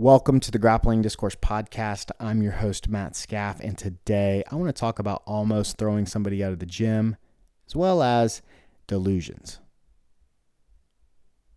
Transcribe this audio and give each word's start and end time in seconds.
Welcome 0.00 0.38
to 0.38 0.52
the 0.52 0.60
Grappling 0.60 1.02
Discourse 1.02 1.34
Podcast. 1.34 2.12
I'm 2.20 2.40
your 2.40 2.52
host, 2.52 2.88
Matt 2.88 3.16
Scaff, 3.16 3.58
and 3.58 3.76
today 3.76 4.44
I 4.48 4.54
want 4.54 4.68
to 4.68 4.80
talk 4.80 5.00
about 5.00 5.24
almost 5.26 5.76
throwing 5.76 6.06
somebody 6.06 6.44
out 6.44 6.52
of 6.52 6.60
the 6.60 6.66
gym 6.66 7.16
as 7.66 7.74
well 7.74 8.00
as 8.00 8.40
delusions. 8.86 9.58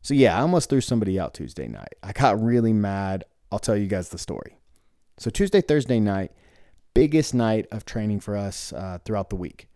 So, 0.02 0.16
yeah, 0.16 0.36
I 0.36 0.42
almost 0.42 0.72
threw 0.72 0.82
somebody 0.82 1.20
out 1.20 1.36
Tuesday 1.36 1.68
night. 1.68 1.94
I 2.02 2.14
got 2.14 2.42
really 2.42 2.74
mad. 2.74 3.26
I'll 3.52 3.60
tell 3.60 3.78
you 3.78 3.86
guys 3.86 4.10
the 4.10 4.18
story. 4.18 4.58
So, 5.20 5.30
Tuesday, 5.30 5.62
Thursday 5.62 6.00
night, 6.00 6.32
biggest 6.96 7.36
night 7.36 7.68
of 7.72 7.86
training 7.86 8.22
for 8.22 8.36
us 8.36 8.74
uh, 8.74 8.98
throughout 9.06 9.30
the 9.30 9.36
week. 9.36 9.70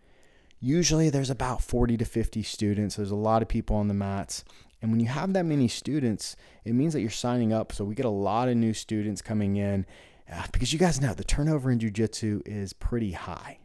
Usually 0.58 1.08
there's 1.08 1.30
about 1.30 1.62
40 1.62 1.98
to 1.98 2.04
50 2.04 2.42
students. 2.42 2.96
There's 2.96 3.12
a 3.12 3.14
lot 3.14 3.42
of 3.42 3.48
people 3.48 3.76
on 3.76 3.86
the 3.86 3.94
mats. 3.94 4.42
And 4.82 4.90
when 4.90 5.00
you 5.00 5.06
have 5.06 5.32
that 5.32 5.44
many 5.44 5.68
students, 5.68 6.36
it 6.64 6.74
means 6.74 6.92
that 6.92 7.00
you're 7.00 7.10
signing 7.10 7.52
up. 7.52 7.72
So 7.72 7.84
we 7.84 7.94
get 7.94 8.06
a 8.06 8.10
lot 8.10 8.48
of 8.48 8.56
new 8.56 8.74
students 8.74 9.22
coming 9.22 9.56
in 9.56 9.86
uh, 10.30 10.44
because 10.52 10.72
you 10.72 10.78
guys 10.78 11.00
know 11.00 11.14
the 11.14 11.24
turnover 11.24 11.70
in 11.70 11.78
jujitsu 11.78 12.42
is 12.46 12.72
pretty 12.72 13.12
high. 13.12 13.58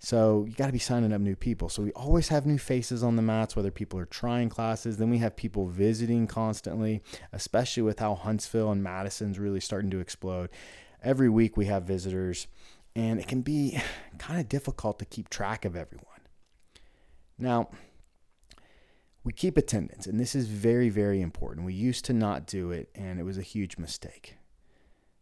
So 0.00 0.44
you 0.48 0.54
got 0.54 0.66
to 0.66 0.72
be 0.72 0.78
signing 0.78 1.12
up 1.12 1.20
new 1.20 1.34
people. 1.34 1.68
So 1.68 1.82
we 1.82 1.90
always 1.92 2.28
have 2.28 2.46
new 2.46 2.58
faces 2.58 3.02
on 3.02 3.16
the 3.16 3.22
mats, 3.22 3.56
whether 3.56 3.70
people 3.70 3.98
are 3.98 4.06
trying 4.06 4.48
classes. 4.48 4.96
Then 4.96 5.10
we 5.10 5.18
have 5.18 5.34
people 5.34 5.66
visiting 5.66 6.26
constantly, 6.28 7.02
especially 7.32 7.82
with 7.82 7.98
how 7.98 8.14
Huntsville 8.14 8.70
and 8.70 8.82
Madison's 8.82 9.38
really 9.38 9.60
starting 9.60 9.90
to 9.90 9.98
explode. 9.98 10.50
Every 11.02 11.28
week 11.28 11.56
we 11.56 11.66
have 11.66 11.82
visitors, 11.82 12.46
and 12.94 13.18
it 13.18 13.26
can 13.26 13.42
be 13.42 13.80
kind 14.18 14.40
of 14.40 14.48
difficult 14.48 15.00
to 15.00 15.04
keep 15.04 15.28
track 15.30 15.64
of 15.64 15.74
everyone. 15.74 16.04
Now, 17.38 17.70
we 19.28 19.32
keep 19.32 19.58
attendance, 19.58 20.06
and 20.06 20.18
this 20.18 20.34
is 20.34 20.46
very, 20.46 20.88
very 20.88 21.20
important. 21.20 21.66
We 21.66 21.74
used 21.74 22.06
to 22.06 22.14
not 22.14 22.46
do 22.46 22.70
it, 22.70 22.88
and 22.94 23.20
it 23.20 23.24
was 23.24 23.36
a 23.36 23.42
huge 23.42 23.76
mistake. 23.76 24.38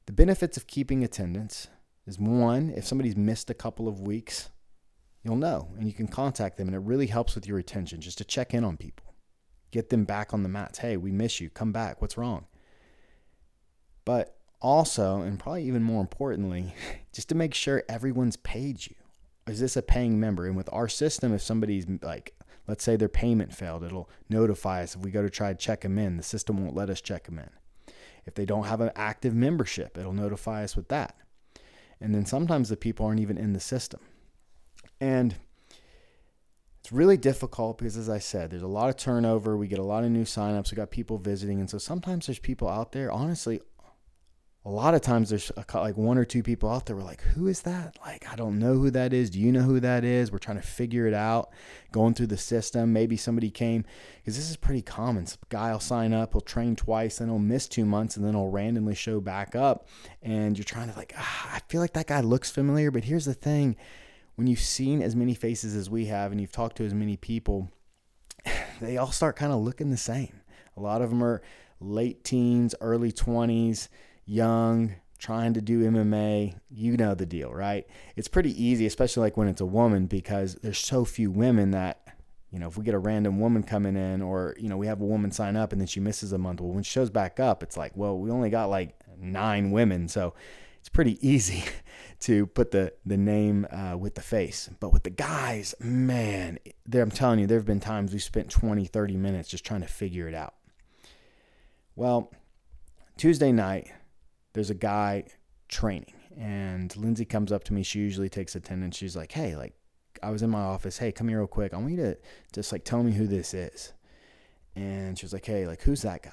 The 0.07 0.13
benefits 0.13 0.57
of 0.57 0.69
keeping 0.69 1.03
attendance 1.03 1.67
is 2.07 2.17
one, 2.17 2.71
if 2.71 2.87
somebody's 2.87 3.17
missed 3.17 3.51
a 3.51 3.55
couple 3.55 3.89
of 3.89 4.01
weeks, 4.01 4.51
you'll 5.25 5.35
know 5.35 5.71
and 5.77 5.89
you 5.89 5.93
can 5.93 6.07
contact 6.07 6.57
them, 6.57 6.69
and 6.69 6.77
it 6.77 6.87
really 6.87 7.09
helps 7.09 7.35
with 7.35 7.49
your 7.49 7.57
retention 7.57 8.01
just 8.01 8.19
to 8.19 8.25
check 8.25 8.55
in 8.55 8.63
on 8.63 8.77
people, 8.77 9.13
get 9.73 9.91
them 9.91 10.05
back 10.05 10.33
on 10.33 10.45
the 10.45 10.49
mats. 10.49 10.79
Hey, 10.79 10.97
we 10.97 11.11
miss 11.11 11.41
you. 11.41 11.51
Come 11.51 11.73
back. 11.73 12.01
What's 12.01 12.17
wrong? 12.17 12.47
But 14.05 14.39
also, 14.63 15.23
and 15.23 15.37
probably 15.37 15.65
even 15.65 15.83
more 15.83 16.01
importantly, 16.01 16.77
just 17.13 17.29
to 17.31 17.35
make 17.35 17.55
sure 17.55 17.83
everyone's 17.89 18.37
paid 18.37 18.87
you. 18.87 18.95
Is 19.49 19.59
this 19.59 19.77
a 19.77 19.83
paying 19.83 20.21
member? 20.21 20.47
And 20.47 20.57
with 20.57 20.69
our 20.73 20.87
system, 20.87 21.35
if 21.35 21.43
somebody's 21.43 21.87
like 22.03 22.36
Let's 22.67 22.85
say 22.85 22.97
their 22.97 23.09
payment 23.09 23.55
failed, 23.55 23.85
it'll 23.85 24.11
notify 24.29 24.83
us 24.83 24.97
if 24.97 25.03
we 25.03 25.11
go 25.11 25.23
to 25.23 25.31
try 25.31 25.53
to 25.53 25.59
check 25.59 25.83
them 25.83 25.99
in. 25.99 26.17
The 26.17 26.23
system 26.23 26.63
won't 26.63 26.75
let 26.75 26.91
us 26.91 27.01
check 27.01 27.25
them 27.25 27.39
in. 27.39 27.51
If 28.25 28.35
they 28.35 28.45
don't 28.45 28.67
have 28.67 28.81
an 28.81 28.91
active 28.97 29.35
membership, 29.35 29.97
it'll 29.97 30.13
notify 30.13 30.65
us 30.65 30.75
with 30.75 30.89
that. 30.89 31.17
And 32.01 32.15
then 32.15 32.27
sometimes 32.27 32.69
the 32.69 32.77
people 32.77 33.07
aren't 33.07 33.21
even 33.21 33.39
in 33.39 33.53
the 33.53 33.61
system. 33.61 34.01
And 35.01 35.37
it's 36.81 36.93
really 36.93 37.17
difficult 37.17 37.79
because, 37.79 37.97
as 37.97 38.09
I 38.09 38.19
said, 38.19 38.51
there's 38.51 38.63
a 38.63 38.69
lot 38.69 38.89
of 38.89 38.97
turnover. 38.97 39.57
We 39.57 39.69
get 39.69 39.79
a 39.79 39.85
lot 39.85 40.05
of 40.05 40.11
new 40.11 40.25
signups. 40.25 40.71
We 40.71 40.77
got 40.77 40.91
people 40.91 41.19
visiting. 41.19 41.61
And 41.61 41.71
so 41.71 41.79
sometimes 41.79 42.27
there's 42.27 42.39
people 42.39 42.69
out 42.69 42.93
there, 42.93 43.11
honestly, 43.11 43.61
a 44.67 44.71
lot 44.71 44.95
of 44.95 45.01
times 45.01 45.31
there's 45.31 45.53
like 45.73 45.97
one 45.97 46.19
or 46.19 46.25
two 46.25 46.43
people 46.43 46.69
out 46.69 46.87
there. 46.87 46.97
We're 46.97 47.05
like, 47.05 47.23
who 47.23 47.47
is 47.47 47.63
that? 47.63 47.97
Like, 48.05 48.29
I 48.29 48.35
don't 48.35 48.59
know 48.59 48.75
who 48.75 48.91
that 48.91 49.13
is. 49.13 49.31
Do 49.31 49.39
you 49.39 49.53
know 49.53 49.63
who 49.63 49.79
that 49.79 50.03
is? 50.03 50.33
We're 50.33 50.39
trying 50.39 50.57
to 50.57 50.67
figure 50.67 51.07
it 51.07 51.15
out, 51.15 51.51
going 51.93 52.15
through 52.15 52.27
the 52.27 52.37
system. 52.37 52.93
Maybe 52.93 53.17
somebody 53.17 53.49
came 53.49 53.85
because 54.17 54.37
this 54.37 54.51
is 54.51 54.57
pretty 54.57 54.83
common. 54.83 55.27
Some 55.27 55.39
guy 55.51 55.71
will 55.71 55.79
sign 55.79 56.13
up, 56.13 56.33
he'll 56.33 56.41
train 56.41 56.75
twice, 56.75 57.19
then 57.19 57.29
he'll 57.29 57.39
miss 57.39 57.69
two 57.69 57.85
months, 57.85 58.17
and 58.17 58.27
then 58.27 58.35
he'll 58.35 58.49
randomly 58.49 58.97
show 58.97 59.21
back 59.21 59.55
up. 59.55 59.87
And 60.21 60.59
you're 60.59 60.65
trying 60.65 60.91
to 60.91 60.97
like, 60.97 61.13
ah, 61.17 61.51
I 61.55 61.61
feel 61.69 61.81
like 61.81 61.93
that 61.93 62.09
guy 62.09 62.19
looks 62.19 62.51
familiar. 62.51 62.91
But 62.91 63.05
here's 63.05 63.25
the 63.25 63.35
thing: 63.35 63.77
when 64.35 64.49
you've 64.49 64.59
seen 64.59 65.01
as 65.01 65.15
many 65.15 65.35
faces 65.35 65.77
as 65.77 65.89
we 65.89 66.07
have, 66.07 66.33
and 66.33 66.41
you've 66.41 66.51
talked 66.51 66.77
to 66.79 66.85
as 66.85 66.93
many 66.93 67.17
people, 67.17 67.71
they 68.81 68.97
all 68.97 69.13
start 69.13 69.37
kind 69.37 69.53
of 69.53 69.61
looking 69.61 69.93
the 69.93 69.97
same. 69.97 70.41
A 70.77 70.81
lot 70.81 71.03
of 71.03 71.11
them 71.11 71.23
are 71.23 71.41
late 71.79 72.25
teens, 72.25 72.75
early 72.81 73.13
20s 73.13 73.87
young, 74.27 74.97
trying 75.19 75.55
to 75.55 75.61
do 75.61 75.89
MMA, 75.89 76.59
you 76.69 76.97
know 76.97 77.15
the 77.15 77.27
deal, 77.27 77.53
right? 77.53 77.87
It's 78.17 78.29
pretty 78.29 78.63
easy, 78.63 78.87
especially 78.87 79.23
like 79.23 79.37
when 79.37 79.49
it's 79.49 79.61
a 79.61 79.67
woman, 79.67 80.07
because 80.07 80.57
there's 80.57 80.79
so 80.79 81.05
few 81.05 81.31
women 81.31 81.71
that, 81.71 82.03
you 82.51 82.59
know, 82.59 82.69
if 82.69 82.77
we 82.77 82.85
get 82.85 82.95
a 82.95 82.99
random 82.99 83.41
woman 83.41 83.63
coming 83.63 83.97
in 83.97 84.21
or, 84.23 84.55
you 84.59 84.69
know, 84.69 84.77
we 84.77 84.87
have 84.87 85.01
a 85.01 85.05
woman 85.05 85.31
sign 85.31 85.57
up 85.57 85.73
and 85.73 85.81
then 85.81 85.89
she 85.89 86.01
misses 86.01 86.33
a 86.33 86.39
month, 86.39 86.61
well, 86.61 86.73
when 86.73 86.83
she 86.83 86.91
shows 86.91 87.11
back 87.11 87.41
up, 87.41 87.63
it's 87.63 87.77
like, 87.77 87.93
well, 87.97 88.19
we 88.19 88.31
only 88.31 88.51
got 88.51 88.69
like 88.69 88.95
nine 89.19 89.71
women. 89.71 90.09
So 90.09 90.35
it's 90.79 90.89
pretty 90.89 91.19
easy 91.27 91.65
to 92.21 92.47
put 92.47 92.71
the, 92.71 92.93
the 93.05 93.17
name 93.17 93.67
uh, 93.71 93.97
with 93.97 94.15
the 94.15 94.23
face. 94.23 94.69
But 94.81 94.93
with 94.93 95.05
the 95.05 95.11
guys, 95.11 95.75
man, 95.81 96.59
I'm 96.93 97.11
telling 97.11 97.39
you, 97.39 97.47
there 97.47 97.59
have 97.59 97.67
been 97.67 97.81
times 97.81 98.13
we 98.13 98.19
spent 98.19 98.51
20, 98.51 98.85
30 98.87 99.17
minutes 99.17 99.49
just 99.49 99.65
trying 99.65 99.83
to 99.83 99.89
figure 99.89 100.29
it 100.29 100.35
out. 100.35 100.55
Well, 101.95 102.31
Tuesday 103.17 103.51
night, 103.51 103.91
there's 104.57 104.71
a 104.71 104.75
guy 104.75 105.25
training 105.69 106.15
and 106.39 106.97
Lindsay 106.97 107.27
comes 107.27 107.53
up 107.53 107.63
to 107.65 107.75
me. 107.75 107.83
She 107.83 107.99
usually 107.99 108.31
takes 108.31 108.57
attendance. 108.57 108.97
She's 108.97 109.15
like, 109.15 109.31
Hey, 109.31 109.55
like 109.55 109.75
I 110.23 110.31
was 110.31 110.43
in 110.43 110.49
my 110.49 110.63
office. 110.63 110.97
Hey, 110.97 111.13
come 111.13 111.29
here 111.29 111.39
real 111.39 111.47
quick. 111.47 111.75
I 111.75 111.77
want 111.77 111.91
you 111.91 111.99
to 111.99 112.19
just 112.53 112.73
like 112.73 112.85
tell 112.85 113.03
me 113.03 113.13
who 113.13 113.27
this 113.27 113.53
is. 113.53 113.93
And 114.75 115.19
she 115.19 115.27
was 115.27 115.35
like, 115.35 115.45
Hey, 115.45 115.67
like 115.67 115.83
who's 115.83 116.03
that 116.03 116.23
guy? 116.23 116.31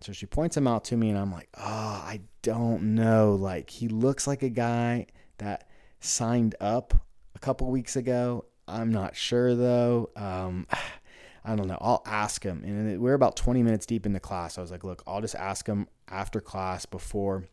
So 0.00 0.12
she 0.12 0.24
points 0.24 0.56
him 0.56 0.66
out 0.66 0.84
to 0.84 0.96
me 0.96 1.10
and 1.10 1.18
I'm 1.18 1.30
like, 1.30 1.50
Oh, 1.54 1.62
I 1.62 2.20
don't 2.40 2.94
know. 2.94 3.34
Like 3.34 3.68
he 3.68 3.88
looks 3.88 4.26
like 4.26 4.42
a 4.42 4.48
guy 4.48 5.06
that 5.36 5.68
signed 6.00 6.54
up 6.62 6.94
a 7.34 7.38
couple 7.38 7.70
weeks 7.70 7.94
ago. 7.94 8.46
I'm 8.66 8.90
not 8.90 9.16
sure 9.16 9.54
though. 9.54 10.10
Um, 10.16 10.66
I 11.46 11.54
don't 11.54 11.68
know. 11.68 11.78
I'll 11.80 12.02
ask 12.04 12.42
him. 12.42 12.64
And 12.64 13.00
we're 13.00 13.14
about 13.14 13.36
20 13.36 13.62
minutes 13.62 13.86
deep 13.86 14.04
into 14.04 14.18
class. 14.18 14.58
I 14.58 14.62
was 14.62 14.72
like, 14.72 14.82
look, 14.82 15.04
I'll 15.06 15.20
just 15.20 15.36
ask 15.36 15.64
him 15.66 15.86
after 16.08 16.40
class 16.40 16.86
before 16.86 17.44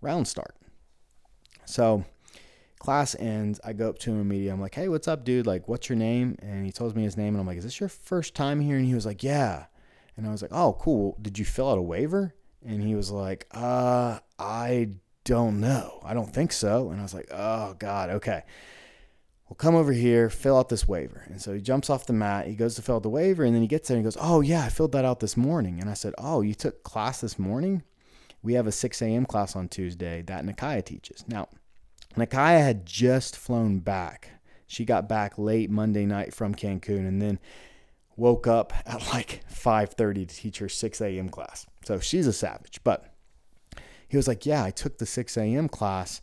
round 0.00 0.26
start. 0.26 0.56
So 1.66 2.04
class 2.78 3.14
ends. 3.18 3.60
I 3.62 3.74
go 3.74 3.90
up 3.90 3.98
to 4.00 4.10
him 4.10 4.22
immediately. 4.22 4.52
I'm 4.52 4.60
like, 4.60 4.74
hey, 4.74 4.88
what's 4.88 5.06
up, 5.06 5.24
dude? 5.24 5.46
Like, 5.46 5.68
what's 5.68 5.90
your 5.90 5.98
name? 5.98 6.36
And 6.40 6.64
he 6.64 6.72
tells 6.72 6.94
me 6.94 7.02
his 7.02 7.18
name. 7.18 7.34
And 7.34 7.40
I'm 7.40 7.46
like, 7.46 7.58
is 7.58 7.64
this 7.64 7.78
your 7.78 7.90
first 7.90 8.34
time 8.34 8.58
here? 8.60 8.76
And 8.78 8.86
he 8.86 8.94
was 8.94 9.04
like, 9.04 9.22
yeah. 9.22 9.66
And 10.16 10.26
I 10.26 10.30
was 10.30 10.40
like, 10.40 10.52
oh, 10.52 10.78
cool. 10.80 11.18
Did 11.20 11.38
you 11.38 11.44
fill 11.44 11.70
out 11.70 11.78
a 11.78 11.82
waiver? 11.82 12.34
And 12.64 12.82
he 12.82 12.94
was 12.94 13.10
like, 13.10 13.46
uh, 13.50 14.18
I 14.38 14.88
don't 15.24 15.60
know. 15.60 16.00
I 16.02 16.14
don't 16.14 16.32
think 16.32 16.52
so. 16.52 16.90
And 16.90 17.00
I 17.00 17.02
was 17.02 17.12
like, 17.12 17.28
oh, 17.30 17.74
God, 17.78 18.08
okay 18.10 18.44
well, 19.52 19.56
come 19.56 19.74
over 19.74 19.92
here, 19.92 20.30
fill 20.30 20.56
out 20.56 20.70
this 20.70 20.88
waiver. 20.88 21.24
And 21.26 21.38
so 21.38 21.52
he 21.52 21.60
jumps 21.60 21.90
off 21.90 22.06
the 22.06 22.14
mat, 22.14 22.46
he 22.46 22.54
goes 22.54 22.74
to 22.76 22.80
fill 22.80 22.96
out 22.96 23.02
the 23.02 23.10
waiver, 23.10 23.44
and 23.44 23.54
then 23.54 23.60
he 23.60 23.68
gets 23.68 23.86
there 23.86 23.98
and 23.98 24.02
he 24.02 24.06
goes, 24.06 24.16
Oh, 24.18 24.40
yeah, 24.40 24.64
I 24.64 24.70
filled 24.70 24.92
that 24.92 25.04
out 25.04 25.20
this 25.20 25.36
morning. 25.36 25.78
And 25.78 25.90
I 25.90 25.92
said, 25.92 26.14
Oh, 26.16 26.40
you 26.40 26.54
took 26.54 26.82
class 26.84 27.20
this 27.20 27.38
morning? 27.38 27.82
We 28.42 28.54
have 28.54 28.66
a 28.66 28.72
6 28.72 29.02
a.m. 29.02 29.26
class 29.26 29.54
on 29.54 29.68
Tuesday 29.68 30.22
that 30.22 30.46
Nakaya 30.46 30.82
teaches. 30.82 31.26
Now, 31.28 31.48
Nakaya 32.16 32.60
had 32.60 32.86
just 32.86 33.36
flown 33.36 33.80
back. 33.80 34.30
She 34.66 34.86
got 34.86 35.06
back 35.06 35.36
late 35.36 35.68
Monday 35.68 36.06
night 36.06 36.32
from 36.32 36.54
Cancun 36.54 37.06
and 37.06 37.20
then 37.20 37.38
woke 38.16 38.46
up 38.46 38.72
at 38.86 39.06
like 39.12 39.42
5:30 39.52 40.28
to 40.28 40.34
teach 40.34 40.58
her 40.60 40.70
6 40.70 41.00
a.m. 41.02 41.28
class. 41.28 41.66
So 41.84 42.00
she's 42.00 42.26
a 42.26 42.32
savage. 42.32 42.80
But 42.84 43.04
he 44.08 44.16
was 44.16 44.26
like, 44.26 44.46
"Yeah, 44.46 44.64
I 44.64 44.70
took 44.70 44.96
the 44.96 45.04
6 45.04 45.36
a.m. 45.36 45.68
class 45.68 46.22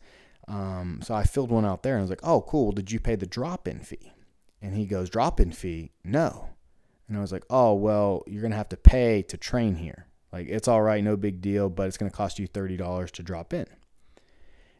um, 0.49 0.99
so 1.03 1.13
I 1.13 1.23
filled 1.23 1.51
one 1.51 1.63
out 1.63 1.83
there 1.83 1.93
and 1.93 1.99
I 1.99 2.03
was 2.03 2.09
like, 2.09 2.23
oh, 2.23 2.41
cool. 2.41 2.71
Did 2.71 2.91
you 2.91 2.99
pay 2.99 3.15
the 3.15 3.27
drop 3.27 3.67
in 3.67 3.79
fee? 3.79 4.13
And 4.61 4.75
he 4.75 4.85
goes, 4.85 5.09
drop 5.09 5.39
in 5.39 5.51
fee? 5.51 5.91
No. 6.03 6.49
And 7.07 7.15
I 7.15 7.21
was 7.21 7.31
like, 7.31 7.45
oh, 7.49 7.75
well, 7.75 8.23
you're 8.27 8.41
going 8.41 8.51
to 8.51 8.57
have 8.57 8.69
to 8.69 8.77
pay 8.77 9.21
to 9.23 9.37
train 9.37 9.75
here. 9.75 10.07
Like, 10.33 10.47
it's 10.47 10.67
all 10.67 10.81
right, 10.81 11.03
no 11.03 11.15
big 11.15 11.39
deal, 11.41 11.69
but 11.69 11.87
it's 11.87 11.97
going 11.97 12.11
to 12.11 12.15
cost 12.15 12.39
you 12.39 12.47
$30 12.47 13.11
to 13.11 13.23
drop 13.23 13.53
in. 13.53 13.65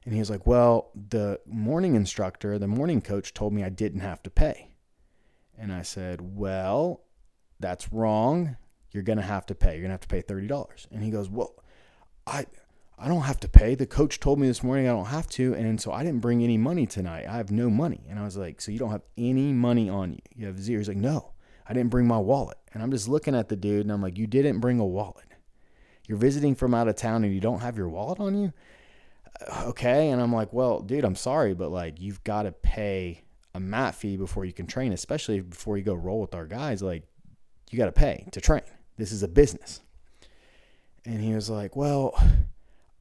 And 0.06 0.14
he 0.14 0.20
was 0.20 0.30
like, 0.30 0.48
well, 0.48 0.90
the 0.96 1.40
morning 1.46 1.96
instructor, 1.96 2.58
the 2.58 2.68
morning 2.68 3.02
coach 3.02 3.34
told 3.34 3.54
me 3.54 3.64
I 3.64 3.70
didn't 3.70 4.02
have 4.02 4.24
to 4.24 4.30
pay. 4.30 4.72
And 5.58 5.72
I 5.72 5.84
said, 5.84 6.20
well, 6.22 7.02
that's 7.60 7.92
wrong. 7.92 8.58
You're 8.92 9.04
going 9.04 9.18
to 9.18 9.24
have 9.24 9.46
to 9.48 9.56
pay. 9.56 9.74
You're 9.74 9.88
going 9.88 9.90
to 9.90 9.94
have 9.94 10.02
to 10.02 10.08
pay 10.08 10.22
$30. 10.22 10.88
And 10.92 11.04
he 11.04 11.12
goes, 11.12 11.30
well, 11.30 11.54
I, 12.26 12.46
I 13.02 13.08
don't 13.08 13.22
have 13.22 13.40
to 13.42 13.48
pay. 13.48 13.76
The 13.76 13.86
coach 13.86 14.20
told 14.20 14.40
me 14.40 14.48
this 14.48 14.62
morning 14.62 14.88
I 14.88 14.92
don't 14.92 15.06
have 15.06 15.28
to. 15.30 15.54
And 15.54 15.80
so 15.80 15.92
I 15.94 16.04
didn't 16.04 16.20
bring 16.20 16.44
any 16.44 16.58
money 16.58 16.86
tonight. 16.86 17.26
I 17.28 17.38
have 17.38 17.50
no 17.50 17.70
money. 17.70 18.02
And 18.10 18.20
I 18.20 18.24
was 18.24 18.36
like, 18.36 18.60
So 18.60 18.72
you 18.72 18.80
don't 18.80 18.92
have 18.92 19.04
any 19.18 19.54
money 19.54 19.90
on 19.90 20.14
you? 20.14 20.20
You 20.36 20.48
have 20.48 20.60
zero. 20.60 20.80
He's 20.80 20.90
like, 20.90 20.98
No, 20.98 21.32
I 21.68 21.74
didn't 21.74 21.92
bring 21.92 22.08
my 22.08 22.18
wallet. 22.18 22.58
And 22.74 22.84
I'm 22.84 22.92
just 22.92 23.08
looking 23.08 23.36
at 23.36 23.48
the 23.48 23.56
dude 23.56 23.82
and 23.82 23.92
I'm 23.92 24.02
like, 24.02 24.18
You 24.18 24.28
didn't 24.28 24.60
bring 24.60 24.80
a 24.80 24.86
wallet. 24.86 25.26
You're 26.08 26.18
visiting 26.18 26.56
from 26.56 26.74
out 26.74 26.88
of 26.88 26.96
town 26.96 27.24
and 27.24 27.34
you 27.34 27.40
don't 27.40 27.62
have 27.62 27.78
your 27.78 27.88
wallet 27.88 28.20
on 28.20 28.36
you? 28.36 28.52
Uh, 29.48 29.66
okay. 29.68 30.10
And 30.10 30.22
I'm 30.22 30.34
like, 30.34 30.52
Well, 30.52 30.82
dude, 30.82 31.06
I'm 31.06 31.16
sorry, 31.16 31.54
but 31.54 31.72
like, 31.72 32.02
you've 32.02 32.24
got 32.26 32.44
to 32.44 32.52
pay 32.52 33.22
a 33.54 33.62
mat 33.62 33.96
fee 33.96 34.18
before 34.18 34.44
you 34.44 34.54
can 34.54 34.68
train, 34.68 34.92
especially 34.92 35.40
before 35.40 35.78
you 35.78 35.84
go 35.84 35.94
roll 35.94 36.20
with 36.20 36.36
our 36.36 36.46
guys. 36.46 36.84
Like, 36.84 37.04
you 37.72 37.78
got 37.78 37.86
to 37.86 37.94
pay 37.94 38.28
to 38.34 38.42
train. 38.42 38.64
This 38.98 39.14
is 39.14 39.24
a 39.24 39.28
business. 39.28 39.80
And 41.06 41.22
he 41.22 41.34
was 41.34 41.50
like, 41.50 41.78
Well, 41.78 42.14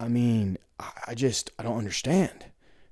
I 0.00 0.08
mean, 0.08 0.58
I 1.06 1.14
just 1.14 1.50
I 1.58 1.62
don't 1.62 1.78
understand 1.78 2.46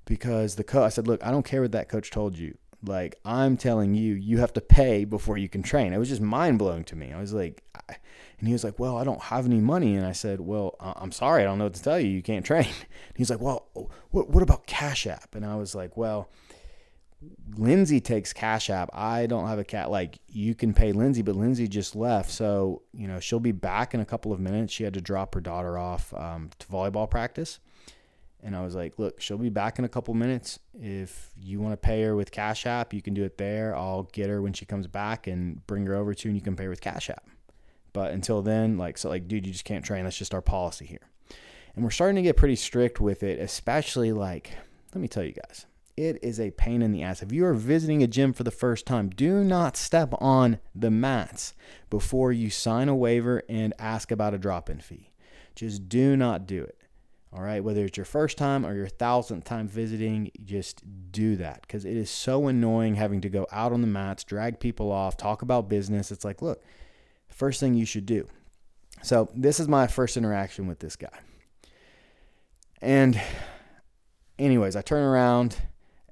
because 0.05 0.55
the 0.55 0.63
coach. 0.63 0.85
I 0.85 0.89
said, 0.89 1.07
look, 1.07 1.25
I 1.25 1.31
don't 1.31 1.45
care 1.45 1.61
what 1.61 1.71
that 1.71 1.89
coach 1.89 2.11
told 2.11 2.37
you. 2.37 2.57
Like 2.85 3.19
I'm 3.25 3.57
telling 3.57 3.95
you, 3.95 4.13
you 4.13 4.37
have 4.39 4.53
to 4.53 4.61
pay 4.61 5.05
before 5.05 5.37
you 5.37 5.49
can 5.49 5.63
train. 5.63 5.93
It 5.93 5.97
was 5.97 6.09
just 6.09 6.21
mind 6.21 6.59
blowing 6.59 6.83
to 6.85 6.95
me. 6.95 7.11
I 7.13 7.19
was 7.19 7.33
like, 7.33 7.63
and 8.39 8.47
he 8.47 8.53
was 8.53 8.63
like, 8.63 8.77
well, 8.77 8.97
I 8.97 9.03
don't 9.03 9.21
have 9.21 9.45
any 9.45 9.59
money. 9.59 9.95
And 9.95 10.05
I 10.05 10.11
said, 10.11 10.41
well, 10.41 10.75
I'm 10.79 11.11
sorry, 11.11 11.41
I 11.41 11.45
don't 11.45 11.57
know 11.57 11.65
what 11.65 11.73
to 11.75 11.83
tell 11.83 11.99
you. 11.99 12.09
You 12.09 12.21
can't 12.21 12.45
train. 12.45 12.67
he's 13.15 13.29
like, 13.29 13.41
well, 13.41 13.67
what 14.11 14.29
what 14.29 14.43
about 14.43 14.67
Cash 14.67 15.07
App? 15.07 15.35
And 15.35 15.45
I 15.45 15.55
was 15.55 15.75
like, 15.75 15.97
well. 15.97 16.29
Lindsay 17.55 17.99
takes 17.99 18.31
Cash 18.31 18.69
App. 18.69 18.89
I 18.93 19.25
don't 19.25 19.47
have 19.47 19.57
a 19.57 19.63
cat. 19.63 19.89
Like 19.89 20.19
you 20.27 20.53
can 20.53 20.73
pay 20.73 20.91
Lindsay, 20.91 21.23
but 21.23 21.35
Lindsay 21.35 21.67
just 21.67 21.95
left, 21.95 22.29
so 22.29 22.83
you 22.93 23.07
know 23.07 23.19
she'll 23.19 23.39
be 23.39 23.51
back 23.51 23.93
in 23.93 23.99
a 23.99 24.05
couple 24.05 24.31
of 24.31 24.39
minutes. 24.39 24.71
She 24.73 24.83
had 24.83 24.93
to 24.93 25.01
drop 25.01 25.33
her 25.33 25.41
daughter 25.41 25.77
off 25.77 26.13
um, 26.13 26.51
to 26.59 26.67
volleyball 26.67 27.09
practice, 27.09 27.59
and 28.43 28.55
I 28.55 28.63
was 28.63 28.75
like, 28.75 28.99
"Look, 28.99 29.19
she'll 29.19 29.39
be 29.39 29.49
back 29.49 29.79
in 29.79 29.85
a 29.85 29.89
couple 29.89 30.11
of 30.11 30.19
minutes. 30.19 30.59
If 30.75 31.31
you 31.35 31.59
want 31.59 31.73
to 31.73 31.77
pay 31.77 32.03
her 32.03 32.15
with 32.15 32.31
Cash 32.31 32.67
App, 32.67 32.93
you 32.93 33.01
can 33.01 33.15
do 33.15 33.23
it 33.23 33.39
there. 33.39 33.75
I'll 33.75 34.03
get 34.03 34.29
her 34.29 34.41
when 34.41 34.53
she 34.53 34.65
comes 34.65 34.85
back 34.85 35.25
and 35.25 35.65
bring 35.65 35.85
her 35.87 35.95
over 35.95 36.13
to, 36.13 36.27
and 36.27 36.37
you 36.37 36.43
can 36.43 36.55
pay 36.55 36.65
her 36.65 36.69
with 36.69 36.81
Cash 36.81 37.09
App. 37.09 37.27
But 37.93 38.13
until 38.13 38.43
then, 38.43 38.77
like, 38.77 38.99
so, 38.99 39.09
like, 39.09 39.27
dude, 39.27 39.47
you 39.47 39.53
just 39.53 39.65
can't 39.65 39.83
train. 39.83 40.03
That's 40.03 40.17
just 40.17 40.35
our 40.35 40.41
policy 40.41 40.85
here, 40.85 41.09
and 41.75 41.83
we're 41.83 41.89
starting 41.89 42.17
to 42.17 42.21
get 42.21 42.37
pretty 42.37 42.57
strict 42.57 43.01
with 43.01 43.23
it, 43.23 43.39
especially 43.39 44.11
like, 44.11 44.51
let 44.93 45.01
me 45.01 45.07
tell 45.07 45.23
you 45.23 45.33
guys." 45.33 45.65
It 45.97 46.19
is 46.21 46.39
a 46.39 46.51
pain 46.51 46.83
in 46.83 46.91
the 46.91 47.01
ass. 47.01 47.23
If 47.23 47.31
you 47.31 47.43
are 47.45 47.55
visiting 47.55 48.03
a 48.03 48.07
gym 48.07 48.31
for 48.31 48.43
the 48.43 48.51
first 48.51 48.85
time, 48.85 49.09
do 49.09 49.43
not 49.43 49.75
step 49.75 50.13
on 50.21 50.59
the 50.75 50.91
mats 50.91 51.55
before 51.89 52.31
you 52.31 52.51
sign 52.51 52.87
a 52.87 52.95
waiver 52.95 53.41
and 53.49 53.73
ask 53.79 54.11
about 54.11 54.35
a 54.35 54.37
drop 54.37 54.69
in 54.69 54.79
fee. 54.79 55.11
Just 55.55 55.89
do 55.89 56.15
not 56.15 56.45
do 56.45 56.63
it. 56.63 56.77
All 57.33 57.41
right, 57.41 57.63
whether 57.63 57.83
it's 57.83 57.97
your 57.97 58.05
first 58.05 58.37
time 58.37 58.65
or 58.65 58.73
your 58.73 58.87
thousandth 58.87 59.43
time 59.43 59.67
visiting, 59.67 60.31
just 60.45 60.81
do 61.11 61.35
that 61.37 61.61
because 61.61 61.83
it 61.83 61.97
is 61.97 62.09
so 62.09 62.47
annoying 62.47 62.95
having 62.95 63.19
to 63.21 63.29
go 63.29 63.47
out 63.51 63.73
on 63.73 63.81
the 63.81 63.87
mats, 63.87 64.23
drag 64.23 64.59
people 64.59 64.91
off, 64.91 65.17
talk 65.17 65.41
about 65.41 65.67
business. 65.67 66.11
It's 66.11 66.23
like, 66.23 66.41
look, 66.41 66.63
first 67.27 67.59
thing 67.59 67.73
you 67.73 67.85
should 67.85 68.05
do. 68.05 68.27
So, 69.03 69.29
this 69.35 69.59
is 69.59 69.67
my 69.67 69.87
first 69.87 70.15
interaction 70.15 70.67
with 70.67 70.79
this 70.79 70.95
guy. 70.95 71.19
And, 72.81 73.19
anyways, 74.39 74.75
I 74.75 74.81
turn 74.81 75.03
around 75.03 75.57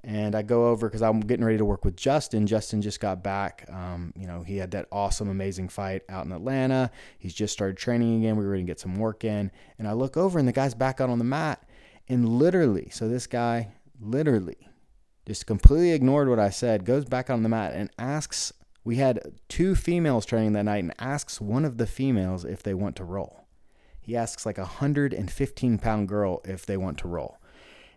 and 0.06 0.36
I 0.36 0.42
go 0.42 0.68
over 0.68 0.88
because 0.88 1.02
I'm 1.02 1.18
getting 1.18 1.44
ready 1.44 1.58
to 1.58 1.64
work 1.64 1.84
with 1.84 1.96
Justin. 1.96 2.46
Justin 2.46 2.80
just 2.80 3.00
got 3.00 3.24
back. 3.24 3.66
Um, 3.68 4.12
you 4.16 4.28
know, 4.28 4.42
he 4.42 4.56
had 4.56 4.70
that 4.70 4.86
awesome, 4.92 5.28
amazing 5.28 5.68
fight 5.68 6.02
out 6.08 6.24
in 6.24 6.30
Atlanta. 6.30 6.92
He's 7.18 7.34
just 7.34 7.52
started 7.52 7.76
training 7.76 8.20
again. 8.20 8.36
We 8.36 8.46
were 8.46 8.52
going 8.52 8.64
to 8.64 8.70
get 8.70 8.78
some 8.78 8.94
work 8.94 9.24
in. 9.24 9.50
And 9.80 9.88
I 9.88 9.94
look 9.94 10.16
over 10.16 10.38
and 10.38 10.46
the 10.46 10.52
guy's 10.52 10.74
back 10.74 11.00
out 11.00 11.10
on 11.10 11.18
the 11.18 11.24
mat. 11.24 11.68
And 12.08 12.28
literally, 12.28 12.88
so 12.92 13.08
this 13.08 13.26
guy 13.26 13.72
literally 14.00 14.70
just 15.26 15.44
completely 15.44 15.90
ignored 15.90 16.28
what 16.28 16.38
I 16.38 16.50
said, 16.50 16.84
goes 16.84 17.04
back 17.04 17.28
on 17.28 17.42
the 17.42 17.48
mat 17.48 17.72
and 17.74 17.90
asks. 17.98 18.52
We 18.84 18.96
had 18.96 19.20
two 19.48 19.74
females 19.74 20.24
training 20.24 20.52
that 20.52 20.62
night 20.62 20.84
and 20.84 20.94
asks 21.00 21.40
one 21.40 21.64
of 21.64 21.78
the 21.78 21.86
females 21.88 22.44
if 22.44 22.62
they 22.62 22.74
want 22.74 22.94
to 22.96 23.04
roll. 23.04 23.48
He 24.00 24.16
asks 24.16 24.46
like 24.46 24.56
a 24.56 24.60
115 24.60 25.78
pound 25.78 26.08
girl 26.08 26.42
if 26.44 26.64
they 26.64 26.76
want 26.76 26.98
to 26.98 27.08
roll. 27.08 27.40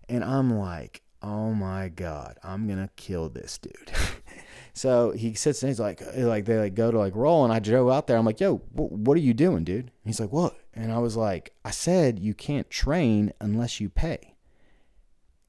And 0.10 0.24
I'm 0.24 0.50
like, 0.50 1.04
oh 1.22 1.54
my 1.54 1.90
god, 1.90 2.38
I'm 2.44 2.68
gonna 2.68 2.90
kill 2.96 3.30
this 3.30 3.58
dude. 3.58 3.92
so 4.74 5.12
he 5.12 5.34
sits 5.34 5.62
and 5.62 5.70
he's 5.70 5.80
like, 5.80 6.02
uh, 6.02 6.28
like 6.28 6.46
they 6.46 6.58
like 6.58 6.76
go 6.76 6.92
to 6.92 6.98
like 6.98 7.16
roll, 7.16 7.44
and 7.44 7.54
I 7.54 7.60
drove 7.60 7.90
out 7.90 8.08
there. 8.08 8.18
I'm 8.18 8.26
like, 8.26 8.40
yo, 8.40 8.58
what 8.74 9.16
are 9.16 9.22
you 9.22 9.34
doing, 9.34 9.64
dude? 9.64 9.92
He's 10.06 10.20
like, 10.20 10.32
what? 10.32 10.56
And 10.74 10.92
I 10.92 11.00
was 11.00 11.18
like, 11.18 11.54
I 11.66 11.72
said 11.72 12.20
you 12.20 12.34
can't 12.34 12.70
train 12.70 13.34
unless 13.42 13.80
you 13.80 13.90
pay. 13.90 14.36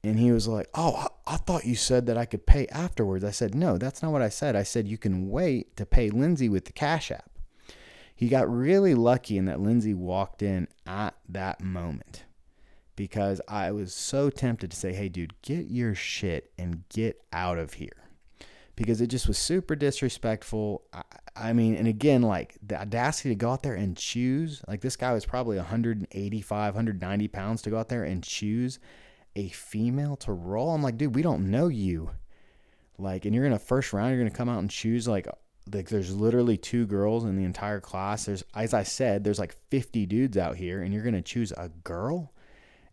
And 0.03 0.17
he 0.17 0.31
was 0.31 0.47
like, 0.47 0.67
oh, 0.73 1.07
I 1.27 1.37
thought 1.37 1.65
you 1.65 1.75
said 1.75 2.07
that 2.07 2.17
I 2.17 2.25
could 2.25 2.47
pay 2.47 2.65
afterwards. 2.67 3.23
I 3.23 3.29
said, 3.29 3.53
no, 3.53 3.77
that's 3.77 4.01
not 4.01 4.11
what 4.11 4.23
I 4.23 4.29
said. 4.29 4.55
I 4.55 4.63
said 4.63 4.87
you 4.87 4.97
can 4.97 5.29
wait 5.29 5.77
to 5.77 5.85
pay 5.85 6.09
Lindsay 6.09 6.49
with 6.49 6.65
the 6.65 6.73
Cash 6.73 7.11
App. 7.11 7.29
He 8.15 8.27
got 8.27 8.51
really 8.51 8.95
lucky 8.95 9.37
in 9.37 9.45
that 9.45 9.59
Lindsay 9.59 9.93
walked 9.93 10.41
in 10.41 10.67
at 10.87 11.15
that 11.29 11.61
moment 11.61 12.23
because 13.01 13.41
I 13.47 13.71
was 13.71 13.95
so 13.95 14.29
tempted 14.29 14.69
to 14.69 14.77
say, 14.77 14.93
hey, 14.93 15.09
dude, 15.09 15.33
get 15.41 15.71
your 15.71 15.95
shit 15.95 16.51
and 16.59 16.87
get 16.89 17.19
out 17.33 17.57
of 17.57 17.73
here. 17.73 18.11
Because 18.75 19.01
it 19.01 19.07
just 19.07 19.27
was 19.27 19.39
super 19.39 19.75
disrespectful. 19.75 20.83
I, 20.93 21.01
I, 21.35 21.53
mean, 21.53 21.73
and 21.73 21.87
again, 21.87 22.21
like 22.21 22.59
the 22.61 22.79
audacity 22.79 23.29
to 23.29 23.35
go 23.35 23.49
out 23.49 23.63
there 23.63 23.73
and 23.73 23.97
choose, 23.97 24.61
like 24.67 24.81
this 24.81 24.95
guy 24.95 25.13
was 25.13 25.25
probably 25.25 25.57
185, 25.57 26.75
190 26.75 27.27
pounds 27.29 27.63
to 27.63 27.71
go 27.71 27.79
out 27.79 27.89
there 27.89 28.03
and 28.03 28.23
choose 28.23 28.77
a 29.35 29.47
female 29.47 30.15
to 30.17 30.31
roll. 30.31 30.69
I'm 30.69 30.83
like, 30.83 30.99
dude, 30.99 31.15
we 31.15 31.23
don't 31.23 31.49
know 31.49 31.69
you. 31.69 32.11
Like, 32.99 33.25
and 33.25 33.33
you're 33.33 33.45
in 33.45 33.53
a 33.53 33.57
first 33.57 33.93
round, 33.93 34.11
you're 34.11 34.19
going 34.19 34.29
to 34.29 34.37
come 34.37 34.47
out 34.47 34.59
and 34.59 34.69
choose 34.69 35.07
like 35.07 35.27
like 35.73 35.89
there's 35.89 36.15
literally 36.15 36.57
two 36.57 36.85
girls 36.85 37.23
in 37.23 37.35
the 37.35 37.45
entire 37.45 37.79
class. 37.79 38.25
There's 38.25 38.43
as 38.53 38.75
I 38.75 38.83
said, 38.83 39.23
there's 39.23 39.39
like 39.39 39.55
50 39.71 40.05
dudes 40.05 40.37
out 40.37 40.55
here 40.55 40.83
and 40.83 40.93
you're 40.93 41.01
going 41.01 41.15
to 41.15 41.23
choose 41.23 41.51
a 41.53 41.69
girl? 41.83 42.31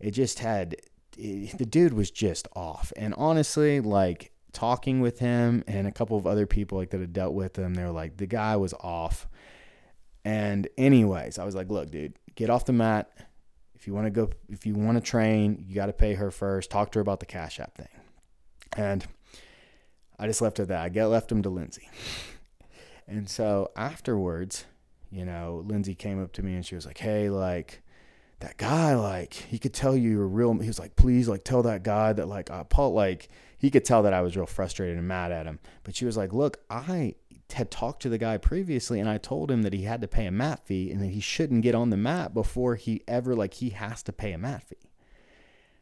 It 0.01 0.13
just 0.13 0.39
had 0.39 0.77
it, 1.19 1.59
the 1.59 1.67
dude 1.67 1.93
was 1.93 2.11
just 2.11 2.49
off. 2.55 2.93
And 2.97 3.15
honestly, 3.17 3.81
like 3.81 4.33
talking 4.53 5.01
with 5.01 5.19
him 5.19 5.65
and 5.67 5.87
a 5.87 5.93
couple 5.93 6.17
of 6.17 6.27
other 6.27 6.47
people 6.47 6.79
like 6.79 6.91
that 6.91 7.01
had 7.01 7.13
dealt 7.13 7.35
with 7.35 7.57
him, 7.59 7.75
they're 7.75 7.91
like 7.91 8.17
the 8.17 8.27
guy 8.27 8.57
was 8.57 8.75
off. 8.75 9.29
And 10.25 10.69
anyways, 10.77 11.39
I 11.39 11.45
was 11.45 11.55
like, 11.55 11.71
look, 11.71 11.91
dude, 11.91 12.15
get 12.35 12.51
off 12.51 12.67
the 12.67 12.73
mat. 12.73 13.11
If 13.75 13.87
you 13.87 13.95
want 13.95 14.07
to 14.07 14.11
go, 14.11 14.31
if 14.49 14.67
you 14.67 14.75
want 14.75 14.97
to 14.97 15.01
train, 15.01 15.65
you 15.67 15.75
got 15.75 15.87
to 15.87 15.93
pay 15.93 16.15
her 16.15 16.31
first. 16.31 16.71
Talk 16.71 16.93
to 16.93 16.99
her 16.99 17.01
about 17.01 17.21
the 17.21 17.27
Cash 17.27 17.61
App 17.61 17.77
thing. 17.77 17.89
And 18.77 19.07
I 20.19 20.27
just 20.27 20.43
left 20.43 20.59
it 20.59 20.63
at 20.63 20.69
that. 20.69 20.83
I 20.83 20.89
get 20.89 21.07
left 21.07 21.31
him 21.31 21.43
to 21.43 21.49
Lindsay. 21.49 21.89
And 23.07 23.29
so 23.29 23.71
afterwards, 23.77 24.65
you 25.11 25.25
know, 25.25 25.65
Lindsay 25.67 25.95
came 25.95 26.23
up 26.23 26.33
to 26.35 26.43
me 26.43 26.55
and 26.55 26.67
she 26.67 26.75
was 26.75 26.85
like, 26.85 26.99
"Hey, 26.99 27.31
like, 27.31 27.83
that 28.41 28.57
guy, 28.57 28.95
like, 28.95 29.35
he 29.35 29.59
could 29.59 29.75
tell 29.75 29.97
you 29.97 30.19
were 30.19 30.29
real. 30.29 30.55
He 30.59 30.69
was 30.69 30.79
like, 30.79 30.97
please, 30.97 31.29
like, 31.29 31.45
tell 31.45 31.63
that 31.63 31.83
guy 31.83 32.13
that, 32.13 32.29
like, 32.29 32.51
I, 32.51 32.63
Paul, 32.63 32.93
like, 32.93 33.29
he 33.59 33.71
could 33.71 33.85
tell 33.85 34.03
that 34.05 34.13
I 34.13 34.21
was 34.21 34.37
real 34.37 34.47
frustrated 34.47 34.97
and 34.97 35.09
mad 35.09 35.33
at 35.33 35.47
him. 35.47 35.59
But 35.83 35.97
she 35.97 36.05
was 36.05 36.17
like, 36.17 36.33
look, 36.33 36.61
I 36.71 37.15
had 37.53 37.71
talked 37.71 38.03
to 38.03 38.09
the 38.09 38.19
guy 38.19 38.39
previously 38.39 39.01
and 39.01 39.09
I 39.09 39.19
told 39.19 39.51
him 39.51 39.63
that 39.63 39.73
he 39.73 39.83
had 39.83 40.01
to 40.03 40.09
pay 40.09 40.27
a 40.27 40.31
mat 40.31 40.65
fee 40.65 40.91
and 40.93 41.01
that 41.03 41.09
he 41.09 41.21
shouldn't 41.21 41.63
get 41.63 41.75
on 41.75 41.91
the 41.91 41.97
mat 41.97 42.33
before 42.33 42.77
he 42.77 43.03
ever, 43.09 43.35
like, 43.35 43.55
he 43.55 43.71
has 43.71 44.03
to 44.05 44.13
pay 44.13 44.33
a 44.33 44.39
mat 44.39 44.63
fee. 44.63 44.77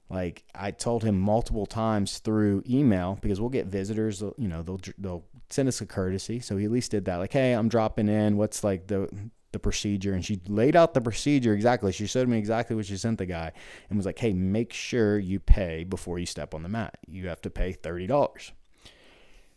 Like 0.08 0.44
I 0.54 0.70
told 0.70 1.02
him 1.02 1.18
multiple 1.18 1.66
times 1.66 2.18
through 2.18 2.62
email 2.68 3.18
because 3.20 3.40
we'll 3.40 3.50
get 3.50 3.66
visitors, 3.66 4.20
you 4.20 4.46
know, 4.48 4.62
they'll 4.62 4.80
they'll 4.98 5.24
send 5.50 5.68
us 5.68 5.80
a 5.80 5.86
courtesy. 5.86 6.38
So 6.38 6.56
he 6.56 6.64
at 6.64 6.70
least 6.70 6.92
did 6.92 7.06
that. 7.06 7.16
Like, 7.16 7.32
hey, 7.32 7.52
I'm 7.52 7.68
dropping 7.68 8.08
in. 8.08 8.36
What's 8.36 8.62
like 8.62 8.86
the 8.86 9.08
the 9.56 9.60
procedure 9.60 10.12
and 10.12 10.22
she 10.22 10.38
laid 10.48 10.76
out 10.76 10.92
the 10.92 11.00
procedure 11.00 11.54
exactly. 11.54 11.90
She 11.90 12.06
showed 12.06 12.28
me 12.28 12.36
exactly 12.36 12.76
what 12.76 12.84
she 12.84 12.98
sent 12.98 13.16
the 13.16 13.24
guy 13.24 13.52
and 13.88 13.96
was 13.96 14.04
like, 14.04 14.18
hey, 14.18 14.34
make 14.34 14.74
sure 14.74 15.18
you 15.18 15.40
pay 15.40 15.82
before 15.82 16.18
you 16.18 16.26
step 16.26 16.52
on 16.54 16.62
the 16.62 16.68
mat. 16.68 16.98
You 17.06 17.28
have 17.28 17.40
to 17.42 17.50
pay 17.50 17.72
$30. 17.72 18.50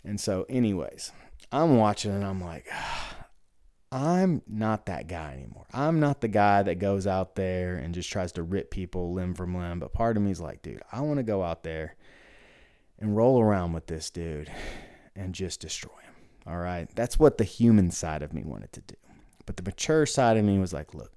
And 0.06 0.20
so, 0.22 0.46
anyways, 0.48 1.12
I'm 1.52 1.76
watching 1.76 2.12
and 2.12 2.24
I'm 2.24 2.42
like, 2.42 2.68
ah, 2.72 3.16
I'm 3.92 4.42
not 4.48 4.86
that 4.86 5.08
guy 5.08 5.34
anymore. 5.34 5.66
I'm 5.74 6.00
not 6.00 6.22
the 6.22 6.30
guy 6.30 6.64
that 6.64 6.80
goes 6.80 7.06
out 7.06 7.36
there 7.36 7.76
and 7.76 7.94
just 7.94 8.10
tries 8.10 8.32
to 8.34 8.44
rip 8.44 8.72
people 8.72 9.12
limb 9.14 9.34
from 9.34 9.58
limb. 9.58 9.80
But 9.80 9.92
part 9.92 10.16
of 10.16 10.24
me 10.24 10.32
is 10.32 10.40
like, 10.40 10.62
dude, 10.62 10.82
I 10.94 11.02
want 11.02 11.18
to 11.18 11.24
go 11.24 11.44
out 11.44 11.64
there 11.64 11.96
and 12.98 13.18
roll 13.18 13.42
around 13.42 13.74
with 13.74 13.88
this 13.88 14.10
dude 14.10 14.50
and 15.14 15.36
just 15.36 15.60
destroy 15.60 15.92
him. 15.92 16.14
All 16.48 16.58
right. 16.58 16.88
That's 16.96 17.20
what 17.20 17.38
the 17.38 17.44
human 17.44 17.92
side 17.92 18.22
of 18.22 18.34
me 18.34 18.44
wanted 18.44 18.72
to 18.74 18.82
do. 18.82 18.96
But 19.50 19.58
the 19.58 19.64
mature 19.64 20.06
side 20.06 20.38
of 20.38 20.46
me 20.46 20.60
was 20.60 20.74
like, 20.74 20.94
look, 20.94 21.12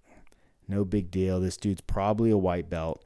no 0.66 0.86
big 0.86 1.10
deal. 1.10 1.38
This 1.38 1.58
dude's 1.58 1.82
probably 1.82 2.30
a 2.30 2.36
white 2.38 2.70
belt. 2.70 3.04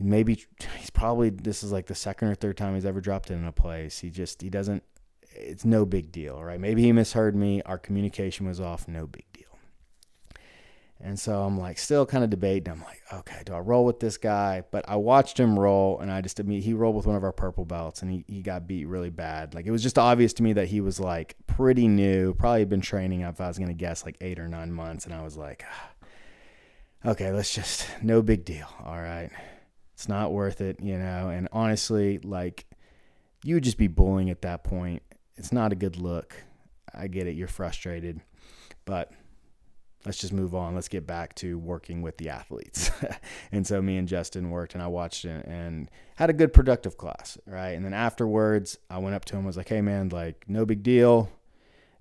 Maybe 0.00 0.46
he's 0.78 0.88
probably 0.88 1.28
this 1.28 1.62
is 1.62 1.72
like 1.72 1.88
the 1.88 1.94
second 1.94 2.28
or 2.28 2.34
third 2.34 2.56
time 2.56 2.74
he's 2.74 2.86
ever 2.86 3.02
dropped 3.02 3.30
in 3.30 3.44
a 3.44 3.52
place. 3.52 3.98
He 3.98 4.08
just 4.08 4.40
he 4.40 4.48
doesn't. 4.48 4.82
It's 5.34 5.66
no 5.66 5.84
big 5.84 6.10
deal, 6.10 6.42
right? 6.42 6.58
Maybe 6.58 6.84
he 6.84 6.92
misheard 6.92 7.36
me. 7.36 7.60
Our 7.66 7.76
communication 7.76 8.46
was 8.46 8.62
off. 8.62 8.88
No 8.88 9.06
big. 9.06 9.26
And 11.00 11.18
so 11.18 11.42
I'm 11.44 11.58
like, 11.58 11.78
still 11.78 12.04
kind 12.06 12.24
of 12.24 12.30
debating. 12.30 12.72
I'm 12.72 12.82
like, 12.82 13.00
okay, 13.12 13.42
do 13.44 13.54
I 13.54 13.60
roll 13.60 13.84
with 13.84 14.00
this 14.00 14.16
guy? 14.16 14.64
But 14.72 14.88
I 14.88 14.96
watched 14.96 15.38
him 15.38 15.56
roll, 15.56 16.00
and 16.00 16.10
I 16.10 16.20
just 16.20 16.42
mean 16.42 16.60
he 16.60 16.72
rolled 16.72 16.96
with 16.96 17.06
one 17.06 17.14
of 17.14 17.22
our 17.22 17.32
purple 17.32 17.64
belts, 17.64 18.02
and 18.02 18.10
he, 18.10 18.24
he 18.26 18.42
got 18.42 18.66
beat 18.66 18.86
really 18.86 19.10
bad. 19.10 19.54
Like 19.54 19.66
it 19.66 19.70
was 19.70 19.82
just 19.82 19.98
obvious 19.98 20.32
to 20.34 20.42
me 20.42 20.54
that 20.54 20.66
he 20.66 20.80
was 20.80 20.98
like 20.98 21.36
pretty 21.46 21.86
new, 21.86 22.34
probably 22.34 22.64
been 22.64 22.80
training. 22.80 23.20
If 23.20 23.40
I 23.40 23.46
was 23.46 23.58
gonna 23.58 23.74
guess, 23.74 24.04
like 24.04 24.16
eight 24.20 24.40
or 24.40 24.48
nine 24.48 24.72
months, 24.72 25.04
and 25.04 25.14
I 25.14 25.22
was 25.22 25.36
like, 25.36 25.64
ah, 25.70 25.90
okay, 27.10 27.30
let's 27.30 27.54
just 27.54 27.86
no 28.02 28.20
big 28.20 28.44
deal. 28.44 28.68
All 28.84 29.00
right, 29.00 29.30
it's 29.94 30.08
not 30.08 30.32
worth 30.32 30.60
it, 30.60 30.80
you 30.80 30.98
know. 30.98 31.28
And 31.28 31.48
honestly, 31.52 32.18
like 32.18 32.66
you 33.44 33.54
would 33.54 33.64
just 33.64 33.78
be 33.78 33.86
bullying 33.86 34.30
at 34.30 34.42
that 34.42 34.64
point. 34.64 35.02
It's 35.36 35.52
not 35.52 35.72
a 35.72 35.76
good 35.76 35.96
look. 35.96 36.34
I 36.92 37.06
get 37.06 37.28
it. 37.28 37.36
You're 37.36 37.46
frustrated, 37.46 38.20
but 38.84 39.12
let's 40.08 40.18
just 40.18 40.32
move 40.32 40.54
on. 40.54 40.74
Let's 40.74 40.88
get 40.88 41.06
back 41.06 41.34
to 41.36 41.58
working 41.58 42.00
with 42.00 42.16
the 42.16 42.30
athletes. 42.30 42.90
and 43.52 43.66
so 43.66 43.82
me 43.82 43.98
and 43.98 44.08
Justin 44.08 44.50
worked 44.50 44.74
and 44.74 44.82
I 44.82 44.86
watched 44.86 45.24
it 45.24 45.44
and 45.46 45.90
had 46.16 46.30
a 46.30 46.32
good 46.32 46.52
productive 46.52 46.96
class, 46.96 47.36
right? 47.46 47.70
And 47.70 47.84
then 47.84 47.92
afterwards, 47.92 48.78
I 48.88 48.98
went 48.98 49.14
up 49.14 49.26
to 49.26 49.36
him 49.36 49.44
was 49.44 49.56
like, 49.56 49.68
"Hey 49.68 49.82
man, 49.82 50.08
like 50.08 50.44
no 50.48 50.64
big 50.64 50.82
deal. 50.82 51.30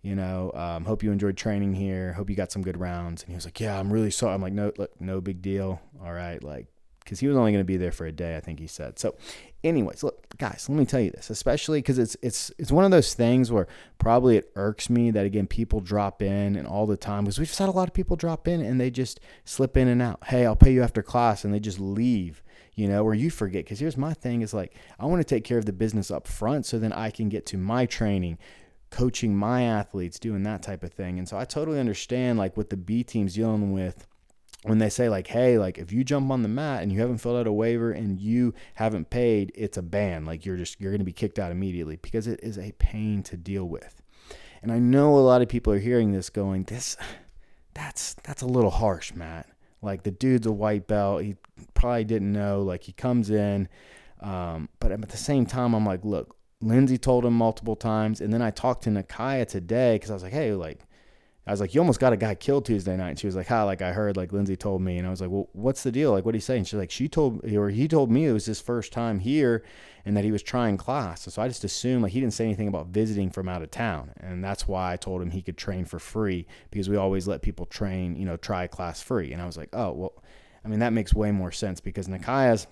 You 0.01 0.15
know, 0.15 0.51
um, 0.53 0.85
hope 0.85 1.03
you 1.03 1.11
enjoyed 1.11 1.35
training 1.35 1.73
here. 1.73 2.13
Hope 2.13 2.29
you 2.29 2.35
got 2.35 2.51
some 2.51 2.61
good 2.61 2.77
rounds." 2.79 3.23
And 3.23 3.29
he 3.29 3.35
was 3.35 3.45
like, 3.45 3.59
"Yeah, 3.59 3.77
I'm 3.77 3.91
really 3.91 4.11
sorry." 4.11 4.33
I'm 4.33 4.41
like, 4.41 4.53
"No, 4.53 4.71
look, 4.77 4.99
no 5.01 5.19
big 5.19 5.41
deal. 5.41 5.81
All 6.01 6.13
right, 6.13 6.41
like 6.41 6.67
because 7.07 7.21
he 7.21 7.27
was 7.27 7.37
only 7.37 7.53
going 7.53 7.61
to 7.61 7.65
be 7.65 7.77
there 7.77 7.93
for 7.93 8.05
a 8.05 8.11
day, 8.11 8.35
I 8.35 8.41
think 8.41 8.59
he 8.59 8.67
said. 8.67 8.99
So, 8.99 9.15
anyways, 9.63 10.03
look, 10.03 10.37
guys, 10.37 10.65
let 10.67 10.77
me 10.77 10.85
tell 10.85 10.99
you 10.99 11.11
this, 11.11 11.29
especially 11.29 11.79
because 11.79 11.97
it's 11.97 12.17
it's 12.21 12.51
it's 12.57 12.69
one 12.69 12.83
of 12.83 12.91
those 12.91 13.13
things 13.13 13.49
where 13.49 13.67
probably 13.97 14.35
it 14.35 14.51
irks 14.55 14.89
me 14.89 15.09
that 15.11 15.25
again 15.25 15.47
people 15.47 15.79
drop 15.79 16.21
in 16.21 16.57
and 16.57 16.67
all 16.67 16.85
the 16.85 16.97
time 16.97 17.23
because 17.23 17.39
we've 17.39 17.47
just 17.47 17.59
had 17.59 17.69
a 17.69 17.71
lot 17.71 17.87
of 17.87 17.93
people 17.93 18.17
drop 18.17 18.45
in 18.45 18.59
and 18.59 18.81
they 18.81 18.91
just 18.91 19.21
slip 19.45 19.77
in 19.77 19.87
and 19.87 20.01
out. 20.01 20.21
Hey, 20.25 20.45
I'll 20.45 20.57
pay 20.57 20.73
you 20.73 20.83
after 20.83 21.01
class, 21.01 21.45
and 21.45 21.53
they 21.53 21.59
just 21.59 21.79
leave. 21.79 22.43
You 22.75 22.87
know, 22.87 23.03
or 23.03 23.15
you 23.15 23.31
forget. 23.31 23.63
Because 23.63 23.79
here's 23.79 23.97
my 23.97 24.13
thing: 24.13 24.41
is 24.41 24.53
like 24.53 24.75
I 24.99 25.05
want 25.05 25.21
to 25.21 25.23
take 25.35 25.45
care 25.45 25.57
of 25.57 25.65
the 25.65 25.73
business 25.73 26.11
up 26.11 26.27
front, 26.27 26.65
so 26.65 26.77
then 26.77 26.91
I 26.91 27.09
can 27.09 27.29
get 27.29 27.45
to 27.47 27.57
my 27.57 27.85
training 27.85 28.37
coaching 28.89 29.35
my 29.35 29.63
athletes 29.63 30.17
doing 30.17 30.43
that 30.43 30.63
type 30.63 30.81
of 30.81 30.93
thing 30.93 31.19
and 31.19 31.27
so 31.27 31.37
i 31.37 31.43
totally 31.43 31.77
understand 31.77 32.39
like 32.39 32.55
what 32.55 32.69
the 32.69 32.77
b 32.77 33.03
team's 33.03 33.33
dealing 33.33 33.73
with 33.73 34.07
when 34.63 34.79
they 34.79 34.89
say 34.89 35.07
like 35.07 35.27
hey 35.27 35.57
like 35.57 35.77
if 35.77 35.91
you 35.91 36.03
jump 36.03 36.31
on 36.31 36.41
the 36.41 36.49
mat 36.49 36.81
and 36.81 36.91
you 36.91 36.99
haven't 36.99 37.19
filled 37.19 37.37
out 37.37 37.47
a 37.47 37.51
waiver 37.51 37.91
and 37.91 38.19
you 38.19 38.53
haven't 38.75 39.09
paid 39.09 39.51
it's 39.55 39.77
a 39.77 39.81
ban. 39.81 40.25
Like 40.25 40.45
you're 40.45 40.57
just 40.57 40.79
you're 40.81 40.91
going 40.91 40.99
to 40.99 41.05
be 41.05 41.13
kicked 41.13 41.39
out 41.39 41.51
immediately 41.51 41.97
because 42.01 42.27
it 42.27 42.39
is 42.41 42.57
a 42.57 42.71
pain 42.73 43.23
to 43.23 43.37
deal 43.37 43.65
with. 43.65 44.01
And 44.61 44.71
i 44.71 44.79
know 44.79 45.17
a 45.17 45.19
lot 45.19 45.41
of 45.41 45.47
people 45.47 45.71
are 45.73 45.79
hearing 45.79 46.11
this 46.11 46.29
going 46.29 46.63
this 46.63 46.97
that's 47.73 48.15
that's 48.23 48.41
a 48.41 48.47
little 48.47 48.71
harsh 48.71 49.13
matt. 49.13 49.47
Like 49.81 50.03
the 50.03 50.11
dude's 50.11 50.47
a 50.47 50.51
white 50.51 50.87
belt. 50.87 51.23
He 51.23 51.35
probably 51.75 52.03
didn't 52.03 52.33
know. 52.33 52.63
Like 52.63 52.83
he 52.83 52.91
comes 52.91 53.29
in 53.29 53.69
um, 54.21 54.69
but 54.79 54.91
at 54.91 55.09
the 55.09 55.17
same 55.17 55.45
time 55.45 55.73
i'm 55.73 55.85
like 55.85 56.03
look 56.03 56.35
lindsay 56.61 56.97
told 56.97 57.23
him 57.23 57.33
multiple 57.33 57.75
times 57.75 58.19
and 58.19 58.33
then 58.33 58.41
i 58.41 58.49
talked 58.49 58.83
to 58.83 58.89
nakaya 58.89 59.47
today 59.47 59.95
because 59.95 60.09
i 60.09 60.13
was 60.13 60.23
like 60.23 60.33
hey 60.33 60.53
like 60.53 60.79
I 61.47 61.51
was 61.51 61.61
like, 61.61 61.73
you 61.73 61.79
almost 61.79 61.99
got 61.99 62.11
a 62.11 62.17
guy 62.17 62.35
killed 62.35 62.65
Tuesday 62.65 62.97
night. 62.97 63.11
And 63.11 63.19
she 63.19 63.25
was 63.25 63.35
like, 63.35 63.47
how? 63.47 63.65
Like 63.65 63.81
I 63.81 63.93
heard, 63.93 64.17
like 64.17 64.33
Lindsay 64.33 64.57
told 64.57 64.81
me. 64.81 64.97
And 64.97 65.07
I 65.07 65.09
was 65.09 65.21
like, 65.21 65.29
well, 65.29 65.47
what's 65.53 65.81
the 65.81 65.91
deal? 65.91 66.11
Like, 66.11 66.25
what 66.25 66.33
are 66.33 66.37
you 66.37 66.41
saying? 66.41 66.65
She's 66.65 66.73
like, 66.73 66.91
she 66.91 67.07
told, 67.07 67.45
or 67.53 67.69
he 67.69 67.87
told 67.87 68.11
me 68.11 68.25
it 68.25 68.33
was 68.33 68.45
his 68.45 68.59
first 68.59 68.91
time 68.91 69.19
here 69.19 69.63
and 70.05 70.15
that 70.17 70.25
he 70.25 70.31
was 70.31 70.43
trying 70.43 70.75
class. 70.75 71.21
So 71.21 71.41
I 71.41 71.47
just 71.47 71.63
assumed 71.63 72.03
like 72.03 72.11
he 72.11 72.19
didn't 72.19 72.33
say 72.33 72.43
anything 72.43 72.67
about 72.67 72.87
visiting 72.87 73.29
from 73.29 73.47
out 73.47 73.61
of 73.61 73.71
town. 73.71 74.11
And 74.19 74.43
that's 74.43 74.67
why 74.67 74.91
I 74.91 74.97
told 74.97 75.21
him 75.21 75.31
he 75.31 75.41
could 75.41 75.57
train 75.57 75.85
for 75.85 75.99
free 75.99 76.47
because 76.69 76.89
we 76.89 76.97
always 76.97 77.27
let 77.27 77.41
people 77.41 77.65
train, 77.65 78.17
you 78.17 78.25
know, 78.25 78.35
try 78.35 78.67
class 78.67 79.01
free. 79.01 79.31
And 79.31 79.41
I 79.41 79.45
was 79.45 79.57
like, 79.57 79.69
oh, 79.73 79.93
well, 79.93 80.23
I 80.65 80.67
mean, 80.67 80.79
that 80.79 80.91
makes 80.91 81.13
way 81.13 81.31
more 81.31 81.51
sense 81.53 81.79
because 81.79 82.09
Nakaya's 82.09 82.67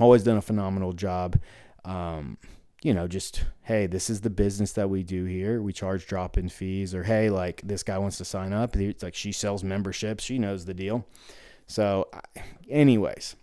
always 0.00 0.22
done 0.22 0.38
a 0.38 0.42
phenomenal 0.42 0.94
job. 0.94 1.38
Um, 1.84 2.38
you 2.84 2.92
know, 2.92 3.08
just, 3.08 3.44
hey, 3.62 3.86
this 3.86 4.10
is 4.10 4.20
the 4.20 4.28
business 4.28 4.72
that 4.72 4.90
we 4.90 5.02
do 5.02 5.24
here. 5.24 5.62
We 5.62 5.72
charge 5.72 6.06
drop 6.06 6.36
in 6.36 6.50
fees, 6.50 6.94
or 6.94 7.02
hey, 7.02 7.30
like 7.30 7.62
this 7.64 7.82
guy 7.82 7.96
wants 7.96 8.18
to 8.18 8.26
sign 8.26 8.52
up. 8.52 8.76
It's 8.76 9.02
like 9.02 9.14
she 9.14 9.32
sells 9.32 9.64
memberships, 9.64 10.22
she 10.22 10.38
knows 10.38 10.66
the 10.66 10.74
deal. 10.74 11.06
So, 11.66 12.10
anyways, 12.68 13.36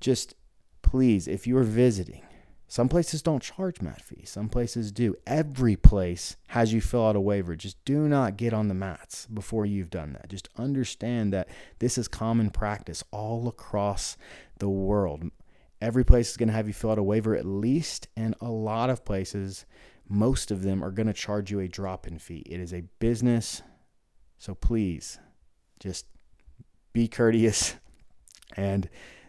just 0.00 0.34
please, 0.82 1.28
if 1.28 1.46
you're 1.46 1.62
visiting, 1.62 2.22
some 2.66 2.88
places 2.88 3.22
don't 3.22 3.40
charge 3.40 3.80
mat 3.80 4.02
fees, 4.02 4.30
some 4.30 4.48
places 4.48 4.90
do. 4.90 5.14
Every 5.28 5.76
place 5.76 6.34
has 6.48 6.72
you 6.72 6.80
fill 6.80 7.06
out 7.06 7.14
a 7.14 7.20
waiver. 7.20 7.54
Just 7.54 7.84
do 7.84 8.08
not 8.08 8.36
get 8.36 8.52
on 8.52 8.66
the 8.66 8.74
mats 8.74 9.26
before 9.26 9.64
you've 9.64 9.90
done 9.90 10.14
that. 10.14 10.28
Just 10.28 10.48
understand 10.56 11.32
that 11.32 11.46
this 11.78 11.96
is 11.96 12.08
common 12.08 12.50
practice 12.50 13.04
all 13.12 13.46
across 13.46 14.16
the 14.58 14.68
world. 14.68 15.30
Every 15.82 16.04
place 16.04 16.30
is 16.30 16.36
going 16.36 16.48
to 16.48 16.54
have 16.54 16.68
you 16.68 16.72
fill 16.72 16.92
out 16.92 16.98
a 16.98 17.02
waiver 17.02 17.34
at 17.34 17.44
least, 17.44 18.06
and 18.16 18.36
a 18.40 18.48
lot 18.48 18.88
of 18.88 19.04
places, 19.04 19.66
most 20.08 20.52
of 20.52 20.62
them 20.62 20.82
are 20.82 20.92
going 20.92 21.08
to 21.08 21.12
charge 21.12 21.50
you 21.50 21.58
a 21.58 21.66
drop 21.66 22.06
in 22.06 22.20
fee. 22.20 22.44
It 22.46 22.60
is 22.60 22.72
a 22.72 22.84
business, 23.00 23.62
so 24.38 24.54
please 24.54 25.18
just 25.80 26.06
be 26.92 27.08
courteous 27.08 27.74
and 28.56 28.88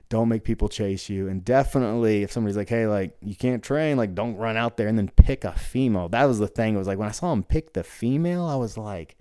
don't 0.10 0.30
make 0.30 0.44
people 0.44 0.70
chase 0.70 1.10
you. 1.10 1.28
And 1.28 1.44
definitely, 1.44 2.22
if 2.22 2.32
somebody's 2.32 2.56
like, 2.56 2.70
hey, 2.70 2.86
like, 2.86 3.18
you 3.20 3.36
can't 3.36 3.64
train, 3.64 3.98
like, 3.98 4.14
don't 4.14 4.38
run 4.38 4.56
out 4.56 4.78
there 4.78 4.88
and 4.88 4.96
then 4.96 5.10
pick 5.10 5.44
a 5.46 5.54
female. 5.54 6.08
That 6.10 6.26
was 6.26 6.38
the 6.38 6.48
thing. 6.48 6.76
It 6.76 6.78
was 6.78 6.86
like, 6.86 7.00
when 7.00 7.10
I 7.10 7.14
saw 7.14 7.34
him 7.34 7.42
pick 7.42 7.74
the 7.74 7.84
female, 7.84 8.46
I 8.46 8.58
was 8.58 8.78
like, 8.78 9.18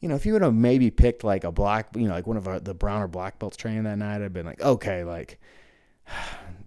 you 0.00 0.08
know, 0.08 0.16
if 0.16 0.26
you 0.26 0.32
would 0.32 0.42
have 0.42 0.52
maybe 0.52 0.90
picked 0.90 1.22
like 1.22 1.44
a 1.44 1.52
black, 1.52 1.90
you 1.94 2.08
know, 2.08 2.14
like 2.14 2.26
one 2.26 2.36
of 2.36 2.48
our, 2.48 2.58
the 2.58 2.74
brown 2.74 3.02
or 3.02 3.06
black 3.06 3.38
belts 3.38 3.56
training 3.56 3.84
that 3.84 3.98
night, 3.98 4.20
I'd 4.20 4.32
been 4.32 4.46
like, 4.46 4.60
okay, 4.60 5.04
like, 5.04 5.38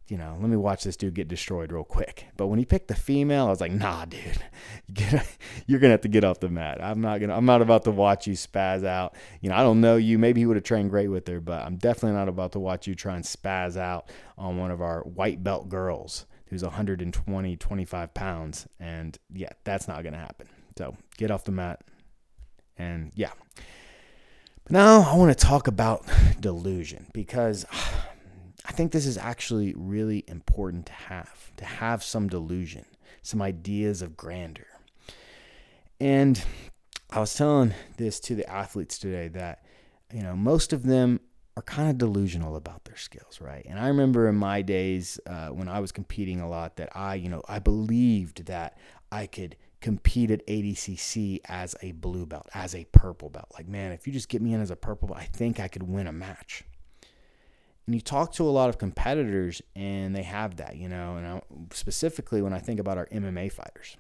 you 0.10 0.18
know, 0.18 0.36
let 0.39 0.50
me 0.50 0.58
watch 0.58 0.84
this 0.84 0.98
dude 0.98 1.13
get 1.13 1.28
destroyed 1.28 1.72
real 1.72 1.84
quick. 1.84 2.25
But 2.36 2.48
when 2.48 2.58
he 2.58 2.66
picked 2.66 2.88
the 2.88 2.96
female, 2.96 3.46
I 3.46 3.50
was 3.50 3.62
like, 3.62 3.72
nah, 3.72 4.06
dude, 4.06 4.44
you're 5.68 5.80
gonna 5.80 5.92
have 5.92 6.01
to 6.01 6.08
get 6.08 6.24
off 6.24 6.39
the 6.39 6.50
mat. 6.50 6.84
I'm 6.84 7.00
not 7.00 7.20
gonna, 7.20 7.36
I'm 7.36 7.46
not 7.46 7.62
about 7.62 7.84
to 7.84 7.92
watch 7.92 8.25
you 8.25 8.34
spaz 8.34 8.84
out. 8.84 9.16
You 9.42 9.50
know, 9.50 9.56
I 9.56 9.62
don't 9.62 9.82
know 9.82 9.98
you. 9.98 10.18
Maybe 10.18 10.42
he 10.42 10.48
would 10.48 10.58
have 10.58 10.63
trained 10.63 10.89
great 10.89 11.10
with 11.10 11.28
her, 11.28 11.39
but 11.39 11.63
I'm 11.63 11.78
definitely 11.78 12.18
not 12.18 12.28
about 12.28 12.54
to 12.54 12.60
watch 12.60 12.88
you 12.88 12.96
try 12.96 13.16
and 13.16 13.24
spaz 13.24 13.78
out 13.78 14.10
on 14.38 14.58
one 14.58 14.72
of 14.72 14.82
our 14.82 15.01
white 15.01 15.44
belt 15.44 15.70
girls 15.70 16.25
who's 16.48 16.63
120, 16.63 17.56
25 17.56 18.13
pounds. 18.13 18.68
And 18.80 19.18
yeah, 19.32 19.50
that's 19.63 19.88
not 19.88 20.04
gonna 20.04 20.18
happen. 20.18 20.48
So 20.78 20.98
get 21.18 21.30
off 21.30 21.44
the 21.44 21.51
mat. 21.51 21.82
And 22.78 23.12
yeah. 23.13 23.32
But 24.63 24.72
now 24.72 25.01
I 25.01 25.16
want 25.16 25.38
to 25.38 25.46
talk 25.46 25.68
about 25.68 26.06
delusion 26.39 27.08
because 27.13 27.66
I 28.70 28.72
think 28.72 28.92
this 28.92 29.08
is 29.08 29.18
actually 29.18 29.74
really 29.76 30.24
important 30.28 30.86
to 30.86 30.94
have, 30.94 31.52
to 31.58 31.66
have 31.66 32.04
some 32.04 32.28
delusion, 32.30 32.86
some 33.24 33.42
ideas 33.42 34.04
of 34.04 34.16
grandeur. 34.16 34.68
And 36.00 36.40
I 37.10 37.20
was 37.20 37.34
telling 37.34 37.74
this 37.98 38.20
to 38.22 38.36
the 38.36 38.48
athletes 38.48 39.00
today 39.00 39.28
that, 39.30 39.66
you 40.14 40.22
know, 40.22 40.36
most 40.36 40.72
of 40.72 40.84
them 40.84 41.20
are 41.58 41.64
kind 41.64 41.90
of 41.90 41.98
delusional 41.98 42.56
about 42.56 42.86
their 42.86 42.96
skills, 42.96 43.42
right? 43.42 43.66
And 43.68 43.80
I 43.80 43.88
remember 43.88 44.30
in 44.30 44.36
my 44.36 44.62
days 44.62 45.20
uh, 45.26 45.48
when 45.48 45.68
I 45.68 45.80
was 45.80 45.92
competing 45.92 46.40
a 46.40 46.48
lot 46.48 46.76
that 46.76 46.96
I, 46.96 47.16
you 47.16 47.28
know, 47.28 47.42
I 47.50 47.58
believed 47.58 48.46
that 48.46 48.78
I 49.12 49.26
could 49.26 49.56
compete 49.82 50.30
at 50.30 50.46
ADCC 50.46 51.40
as 51.46 51.76
a 51.82 51.94
blue 51.94 52.28
belt, 52.28 52.48
as 52.54 52.76
a 52.76 52.86
purple 52.92 53.30
belt. 53.30 53.48
Like, 53.56 53.68
man, 53.68 53.94
if 53.94 54.06
you 54.06 54.14
just 54.14 54.30
get 54.30 54.44
me 54.44 54.54
in 54.54 54.62
as 54.62 54.70
a 54.70 54.76
purple 54.76 55.08
belt, 55.08 55.20
I 55.20 55.26
think 55.26 55.60
I 55.60 55.68
could 55.68 55.84
win 55.84 56.06
a 56.06 56.14
match. 56.14 56.66
And 57.89 57.96
you 57.96 58.01
talk 58.01 58.34
to 58.34 58.43
a 58.43 58.51
lot 58.51 58.69
of 58.69 58.77
competitors, 58.77 59.63
and 59.75 60.15
they 60.15 60.22
have 60.22 60.58
that, 60.58 60.77
you 60.77 60.88
know. 60.88 61.15
And 61.15 61.25
I, 61.25 61.41
specifically, 61.74 62.39
when 62.39 62.53
I 62.53 62.60
think 62.60 62.79
about 62.79 63.00
our 63.00 63.08
MMA 63.08 63.51
fighters, 63.51 63.98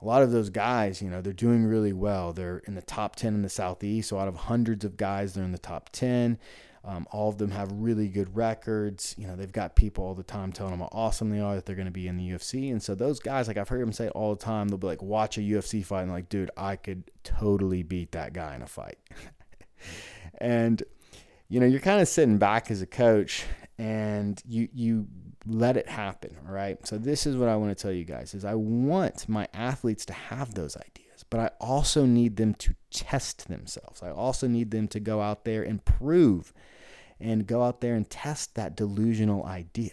a 0.00 0.04
lot 0.06 0.22
of 0.22 0.30
those 0.30 0.48
guys, 0.48 1.02
you 1.02 1.10
know, 1.10 1.20
they're 1.20 1.34
doing 1.34 1.66
really 1.66 1.92
well. 1.92 2.32
They're 2.32 2.62
in 2.66 2.74
the 2.74 2.80
top 2.80 3.14
10 3.14 3.34
in 3.34 3.42
the 3.42 3.50
Southeast. 3.50 4.08
So 4.08 4.18
out 4.18 4.26
of 4.26 4.36
hundreds 4.36 4.86
of 4.86 4.96
guys, 4.96 5.34
they're 5.34 5.44
in 5.44 5.52
the 5.52 5.58
top 5.58 5.90
10. 5.92 6.38
Um, 6.82 7.06
all 7.12 7.28
of 7.28 7.36
them 7.36 7.50
have 7.50 7.70
really 7.72 8.08
good 8.08 8.34
records. 8.34 9.14
You 9.18 9.26
know, 9.26 9.36
they've 9.36 9.52
got 9.52 9.76
people 9.76 10.06
all 10.06 10.14
the 10.14 10.22
time 10.22 10.50
telling 10.50 10.72
them 10.72 10.80
how 10.80 10.88
awesome 10.92 11.28
they 11.28 11.40
are, 11.40 11.56
that 11.56 11.66
they're 11.66 11.76
going 11.76 11.84
to 11.84 11.92
be 11.92 12.08
in 12.08 12.16
the 12.16 12.30
UFC. 12.30 12.72
And 12.72 12.82
so 12.82 12.94
those 12.94 13.20
guys, 13.20 13.48
like 13.48 13.58
I've 13.58 13.68
heard 13.68 13.82
them 13.82 13.92
say 13.92 14.06
it 14.06 14.12
all 14.12 14.34
the 14.34 14.42
time, 14.42 14.68
they'll 14.68 14.78
be 14.78 14.86
like, 14.86 15.02
watch 15.02 15.36
a 15.36 15.42
UFC 15.42 15.84
fight 15.84 16.04
and 16.04 16.10
like, 16.10 16.30
dude, 16.30 16.50
I 16.56 16.76
could 16.76 17.10
totally 17.22 17.82
beat 17.82 18.12
that 18.12 18.32
guy 18.32 18.54
in 18.54 18.62
a 18.62 18.66
fight. 18.66 18.96
and 20.38 20.82
you 21.48 21.60
know, 21.60 21.66
you're 21.66 21.80
kind 21.80 22.00
of 22.00 22.08
sitting 22.08 22.38
back 22.38 22.70
as 22.70 22.82
a 22.82 22.86
coach 22.86 23.44
and 23.78 24.42
you 24.46 24.68
you 24.72 25.06
let 25.46 25.76
it 25.76 25.88
happen, 25.88 26.36
right? 26.44 26.84
So 26.86 26.98
this 26.98 27.26
is 27.26 27.36
what 27.36 27.48
I 27.48 27.56
want 27.56 27.76
to 27.76 27.80
tell 27.80 27.92
you 27.92 28.04
guys 28.04 28.34
is 28.34 28.44
I 28.44 28.54
want 28.54 29.28
my 29.28 29.46
athletes 29.54 30.04
to 30.06 30.12
have 30.12 30.54
those 30.54 30.76
ideas, 30.76 31.24
but 31.30 31.38
I 31.38 31.50
also 31.60 32.04
need 32.04 32.36
them 32.36 32.54
to 32.54 32.74
test 32.90 33.48
themselves. 33.48 34.02
I 34.02 34.10
also 34.10 34.48
need 34.48 34.72
them 34.72 34.88
to 34.88 35.00
go 35.00 35.20
out 35.20 35.44
there 35.44 35.62
and 35.62 35.84
prove 35.84 36.52
and 37.20 37.46
go 37.46 37.62
out 37.62 37.80
there 37.80 37.94
and 37.94 38.08
test 38.10 38.56
that 38.56 38.76
delusional 38.76 39.44
idea. 39.44 39.92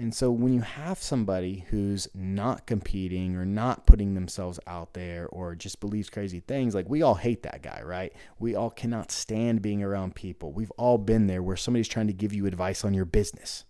And 0.00 0.14
so 0.14 0.30
when 0.30 0.54
you 0.54 0.62
have 0.62 0.96
somebody 0.96 1.66
who's 1.68 2.08
not 2.14 2.64
competing 2.64 3.36
or 3.36 3.44
not 3.44 3.84
putting 3.84 4.14
themselves 4.14 4.58
out 4.66 4.94
there 4.94 5.28
or 5.28 5.54
just 5.54 5.78
believes 5.78 6.08
crazy 6.08 6.40
things, 6.40 6.74
like 6.74 6.88
we 6.88 7.02
all 7.02 7.16
hate 7.16 7.42
that 7.42 7.60
guy, 7.60 7.82
right? 7.84 8.10
We 8.38 8.54
all 8.54 8.70
cannot 8.70 9.12
stand 9.12 9.60
being 9.60 9.82
around 9.82 10.14
people. 10.14 10.54
We've 10.54 10.70
all 10.78 10.96
been 10.96 11.26
there 11.26 11.42
where 11.42 11.54
somebody's 11.54 11.86
trying 11.86 12.06
to 12.06 12.14
give 12.14 12.32
you 12.32 12.46
advice 12.46 12.82
on 12.82 12.94
your 12.94 13.04
business. 13.04 13.66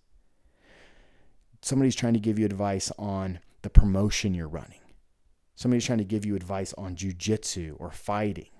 Somebody's 1.62 1.96
trying 1.96 2.14
to 2.14 2.20
give 2.20 2.38
you 2.38 2.44
advice 2.44 2.92
on 2.96 3.40
the 3.62 3.70
promotion 3.70 4.32
you're 4.32 4.46
running. 4.46 4.82
Somebody's 5.56 5.84
trying 5.84 5.98
to 5.98 6.04
give 6.04 6.24
you 6.24 6.36
advice 6.36 6.72
on 6.78 6.94
jujitsu 6.94 7.74
or 7.80 7.90
fighting 7.90 8.50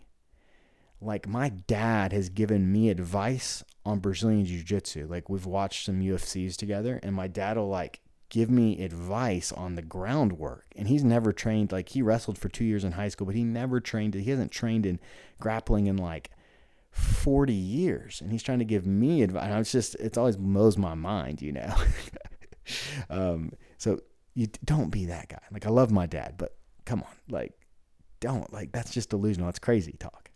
like 1.00 1.26
my 1.26 1.48
dad 1.48 2.12
has 2.12 2.28
given 2.28 2.70
me 2.70 2.90
advice 2.90 3.64
on 3.84 3.98
Brazilian 3.98 4.44
Jiu 4.44 4.62
Jitsu. 4.62 5.06
Like 5.08 5.28
we've 5.28 5.46
watched 5.46 5.86
some 5.86 6.00
UFCs 6.00 6.56
together, 6.56 7.00
and 7.02 7.14
my 7.14 7.26
dad 7.26 7.56
will 7.56 7.68
like 7.68 8.00
give 8.30 8.48
me 8.48 8.82
advice 8.82 9.52
on 9.52 9.74
the 9.74 9.82
groundwork. 9.82 10.64
And 10.76 10.88
he's 10.88 11.04
never 11.04 11.32
trained, 11.32 11.72
like, 11.72 11.90
he 11.90 12.00
wrestled 12.00 12.38
for 12.38 12.48
two 12.48 12.64
years 12.64 12.84
in 12.84 12.92
high 12.92 13.08
school, 13.08 13.26
but 13.26 13.34
he 13.34 13.44
never 13.44 13.80
trained, 13.80 14.14
he 14.14 14.30
hasn't 14.30 14.52
trained 14.52 14.86
in 14.86 14.98
grappling 15.40 15.88
in 15.88 15.96
like 15.96 16.30
40 16.92 17.52
years. 17.52 18.20
And 18.20 18.32
he's 18.32 18.42
trying 18.42 18.60
to 18.60 18.64
give 18.64 18.86
me 18.86 19.22
advice. 19.22 19.44
And 19.44 19.60
it's 19.60 19.72
just, 19.72 19.96
it's 19.96 20.16
always 20.16 20.36
blows 20.36 20.78
my 20.78 20.94
mind, 20.94 21.42
you 21.42 21.52
know? 21.52 21.74
um, 23.10 23.52
so 23.76 23.98
you 24.34 24.46
don't 24.64 24.90
be 24.90 25.06
that 25.06 25.28
guy. 25.28 25.42
Like, 25.52 25.66
I 25.66 25.70
love 25.70 25.90
my 25.90 26.06
dad, 26.06 26.36
but 26.38 26.56
come 26.86 27.02
on, 27.02 27.14
like, 27.28 27.52
don't. 28.20 28.50
Like, 28.52 28.70
that's 28.70 28.92
just 28.92 29.10
delusional. 29.10 29.48
It's 29.48 29.58
crazy 29.58 29.96
talk. 29.98 30.29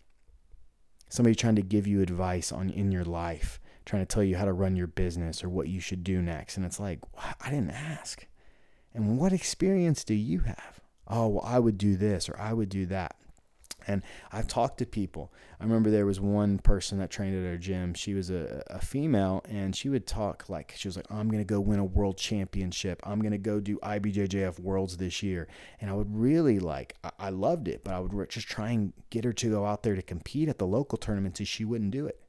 Somebody 1.09 1.35
trying 1.35 1.57
to 1.57 1.63
give 1.63 1.87
you 1.87 2.03
advice 2.03 2.51
on 2.53 2.71
in 2.71 2.91
your 2.91 3.05
life 3.05 3.61
trying 3.85 4.03
to 4.05 4.13
tell 4.13 4.23
you 4.23 4.37
how 4.37 4.45
to 4.45 4.53
run 4.53 4.77
your 4.77 4.87
business 4.87 5.45
or 5.45 5.49
what 5.49 5.69
you 5.69 5.81
should 5.81 6.03
do 6.03 6.23
next. 6.23 6.57
And 6.57 6.65
it's 6.65 6.81
like, 6.81 7.01
I 7.41 7.51
didn't 7.51 7.71
ask. 7.71 8.27
And 8.95 9.19
what 9.19 9.33
experience 9.33 10.05
do 10.05 10.15
you 10.15 10.41
have? 10.41 10.81
Oh, 11.07 11.29
well, 11.29 11.45
I 11.45 11.59
would 11.59 11.77
do 11.77 11.97
this 11.97 12.29
or 12.29 12.39
I 12.41 12.53
would 12.53 12.69
do 12.69 12.87
that. 12.87 13.17
And 13.87 14.03
I've 14.33 14.47
talked 14.47 14.79
to 14.79 14.87
people. 14.87 15.33
I 15.61 15.65
remember 15.65 15.91
there 15.91 16.07
was 16.07 16.21
one 16.21 16.59
person 16.59 16.99
that 16.99 17.11
trained 17.11 17.37
at 17.37 17.49
our 17.49 17.57
gym. 17.57 17.95
She 17.95 18.15
was 18.15 18.31
a, 18.31 18.63
a 18.69 18.81
female 18.81 19.45
and 19.49 19.75
she 19.75 19.89
would 19.89 20.07
talk 20.07 20.49
like, 20.49 20.75
she 20.77 20.89
was 20.89 20.97
like, 20.97 21.11
I'm 21.11 21.29
going 21.29 21.43
to 21.43 21.47
go 21.47 21.61
win 21.61 21.79
a 21.79 21.85
world 21.85 22.19
championship. 22.19 23.01
I'm 23.05 23.21
going 23.21 23.33
to 23.33 23.39
go 23.39 23.61
do 23.61 23.79
IBJJF 23.79 24.59
worlds 24.59 24.97
this 24.97 25.23
year. 25.23 25.49
And 25.81 25.91
I 25.91 25.95
would 25.95 26.15
really 26.15 26.59
like, 26.59 26.97
I, 27.19 27.31
loved 27.31 27.69
it, 27.69 27.85
but 27.85 27.95
I 27.95 28.01
would 28.01 28.31
just 28.31 28.49
try 28.49 28.71
and 28.71 28.93
get 29.11 29.25
her 29.25 29.33
to 29.33 29.51
go 29.51 29.67
out 29.67 29.83
there 29.83 29.97
to 29.97 30.03
compete 30.03 30.49
at 30.49 30.59
the 30.59 30.67
local 30.67 30.99
tournaments 30.99 31.41
and 31.41 31.49
she 31.49 31.65
wouldn't 31.65 31.91
do 31.91 32.07
it 32.07 32.21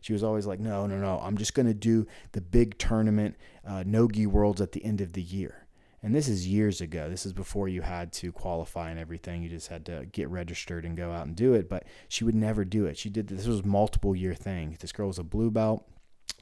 she 0.00 0.12
was 0.12 0.22
always 0.22 0.46
like, 0.46 0.60
no, 0.60 0.86
no, 0.86 0.98
no, 0.98 1.20
I'm 1.22 1.36
just 1.36 1.54
going 1.54 1.66
to 1.66 1.74
do 1.74 2.06
the 2.32 2.40
big 2.40 2.76
tournament, 2.78 3.36
uh, 3.66 3.84
Nogi 3.86 4.26
Worlds 4.26 4.60
at 4.60 4.72
the 4.72 4.84
end 4.84 5.00
of 5.00 5.12
the 5.12 5.22
year. 5.22 5.61
And 6.02 6.14
this 6.14 6.28
is 6.28 6.48
years 6.48 6.80
ago. 6.80 7.08
This 7.08 7.24
is 7.24 7.32
before 7.32 7.68
you 7.68 7.82
had 7.82 8.12
to 8.14 8.32
qualify 8.32 8.90
and 8.90 8.98
everything. 8.98 9.42
You 9.42 9.48
just 9.48 9.68
had 9.68 9.86
to 9.86 10.06
get 10.10 10.28
registered 10.28 10.84
and 10.84 10.96
go 10.96 11.12
out 11.12 11.26
and 11.26 11.36
do 11.36 11.54
it. 11.54 11.68
But 11.68 11.84
she 12.08 12.24
would 12.24 12.34
never 12.34 12.64
do 12.64 12.86
it. 12.86 12.98
She 12.98 13.08
did 13.08 13.28
this 13.28 13.46
was 13.46 13.64
multiple 13.64 14.16
year 14.16 14.34
thing. 14.34 14.76
This 14.80 14.92
girl 14.92 15.08
was 15.08 15.18
a 15.18 15.24
blue 15.24 15.50
belt 15.50 15.86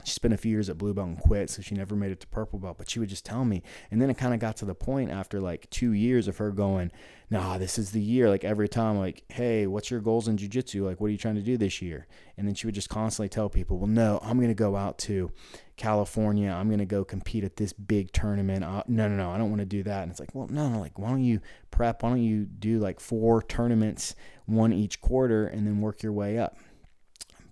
she 0.03 0.13
spent 0.13 0.33
a 0.33 0.37
few 0.37 0.51
years 0.51 0.69
at 0.69 0.77
blue 0.77 0.93
belt 0.93 1.07
and 1.07 1.19
quit 1.19 1.49
so 1.49 1.61
she 1.61 1.75
never 1.75 1.95
made 1.95 2.11
it 2.11 2.19
to 2.19 2.27
purple 2.27 2.59
belt 2.59 2.77
but 2.77 2.89
she 2.89 2.99
would 2.99 3.09
just 3.09 3.25
tell 3.25 3.45
me. 3.45 3.61
And 3.89 4.01
then 4.01 4.09
it 4.09 4.17
kind 4.17 4.33
of 4.33 4.39
got 4.39 4.57
to 4.57 4.65
the 4.65 4.75
point 4.75 5.11
after 5.11 5.39
like 5.39 5.69
two 5.69 5.93
years 5.93 6.27
of 6.27 6.37
her 6.37 6.51
going 6.51 6.91
nah 7.29 7.57
this 7.57 7.77
is 7.77 7.91
the 7.91 8.01
year 8.01 8.29
like 8.29 8.43
every 8.43 8.67
time 8.67 8.97
like 8.97 9.23
hey 9.29 9.65
what's 9.65 9.89
your 9.89 9.99
goals 9.99 10.27
in 10.27 10.37
jiu-jitsu? 10.37 10.85
Like 10.85 10.99
what 10.99 11.07
are 11.07 11.11
you 11.11 11.17
trying 11.17 11.35
to 11.35 11.41
do 11.41 11.57
this 11.57 11.81
year? 11.81 12.07
And 12.37 12.47
then 12.47 12.55
she 12.55 12.67
would 12.67 12.75
just 12.75 12.89
constantly 12.89 13.29
tell 13.29 13.49
people 13.49 13.77
well 13.77 13.87
no 13.87 14.19
i'm 14.23 14.37
going 14.37 14.49
to 14.49 14.53
go 14.53 14.75
out 14.75 14.97
to 14.99 15.31
california. 15.77 16.49
I'm 16.51 16.67
going 16.67 16.79
to 16.79 16.85
go 16.85 17.03
compete 17.03 17.43
at 17.43 17.57
this 17.57 17.73
big 17.73 18.11
tournament. 18.11 18.63
Uh, 18.63 18.83
no 18.87 19.07
no 19.07 19.15
no 19.15 19.31
i 19.31 19.37
don't 19.37 19.49
want 19.49 19.59
to 19.61 19.65
do 19.65 19.83
that. 19.83 20.03
And 20.03 20.11
it's 20.11 20.19
like 20.19 20.33
well 20.33 20.47
no 20.47 20.69
no 20.69 20.79
like 20.79 20.97
why 20.97 21.09
don't 21.09 21.23
you 21.23 21.41
prep? 21.69 22.03
Why 22.03 22.09
don't 22.09 22.23
you 22.23 22.45
do 22.45 22.79
like 22.79 22.99
four 22.99 23.41
tournaments 23.41 24.15
one 24.45 24.73
each 24.73 25.01
quarter 25.01 25.47
and 25.47 25.65
then 25.65 25.81
work 25.81 26.03
your 26.03 26.13
way 26.13 26.37
up? 26.37 26.57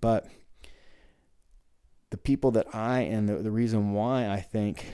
But 0.00 0.26
the 2.10 2.16
people 2.16 2.50
that 2.52 2.74
I 2.74 3.00
and 3.00 3.28
the, 3.28 3.36
the 3.36 3.50
reason 3.50 3.92
why 3.92 4.28
I 4.28 4.40
think 4.40 4.84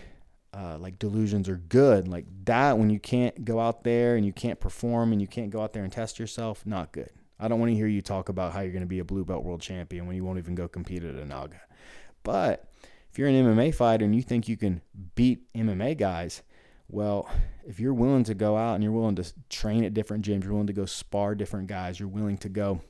uh, 0.55 0.79
like 0.79 0.99
delusions 0.99 1.49
are 1.49 1.57
good, 1.57 2.09
like 2.09 2.27
that 2.45 2.79
when 2.79 2.91
you 2.91 2.99
can't 2.99 3.45
go 3.45 3.61
out 3.61 3.85
there 3.85 4.17
and 4.17 4.25
you 4.25 4.33
can't 4.33 4.61
perform 4.61 5.13
and 5.13 5.21
you 5.21 5.27
can't 5.27 5.51
go 5.51 5.61
out 5.61 5.73
there 5.73 5.83
and 5.83 5.93
test 5.93 6.19
yourself, 6.19 6.65
not 6.65 6.93
good. 6.93 7.11
I 7.39 7.49
don't 7.49 7.61
want 7.61 7.71
to 7.71 7.77
hear 7.77 7.87
you 7.87 8.01
talk 8.01 8.29
about 8.29 8.53
how 8.53 8.61
you're 8.61 8.73
going 8.73 8.81
to 8.81 8.87
be 8.87 9.01
a 9.01 9.05
blue 9.05 9.25
belt 9.25 9.45
world 9.45 9.61
champion 9.61 10.07
when 10.07 10.17
you 10.17 10.25
won't 10.25 10.39
even 10.39 10.55
go 10.55 10.69
compete 10.69 11.05
at 11.05 11.15
a 11.15 11.25
Naga. 11.27 11.61
But 12.23 12.69
if 13.11 13.19
you're 13.19 13.29
an 13.29 13.35
MMA 13.35 13.75
fighter 13.75 14.05
and 14.05 14.15
you 14.15 14.23
think 14.23 14.49
you 14.49 14.57
can 14.57 14.81
beat 15.15 15.53
MMA 15.53 15.99
guys, 15.99 16.43
well, 16.89 17.29
if 17.67 17.81
you're 17.81 17.95
willing 17.95 18.25
to 18.25 18.35
go 18.35 18.57
out 18.57 18.75
and 18.75 18.83
you're 18.83 18.93
willing 18.93 19.17
to 19.17 19.33
train 19.51 19.85
at 19.85 19.95
different 19.95 20.25
gyms, 20.25 20.45
you're 20.45 20.53
willing 20.53 20.69
to 20.69 20.73
go 20.73 20.87
spar 20.87 21.35
different 21.35 21.67
guys, 21.67 21.99
you're 21.99 22.09
willing 22.09 22.39
to 22.39 22.49
go 22.49 22.81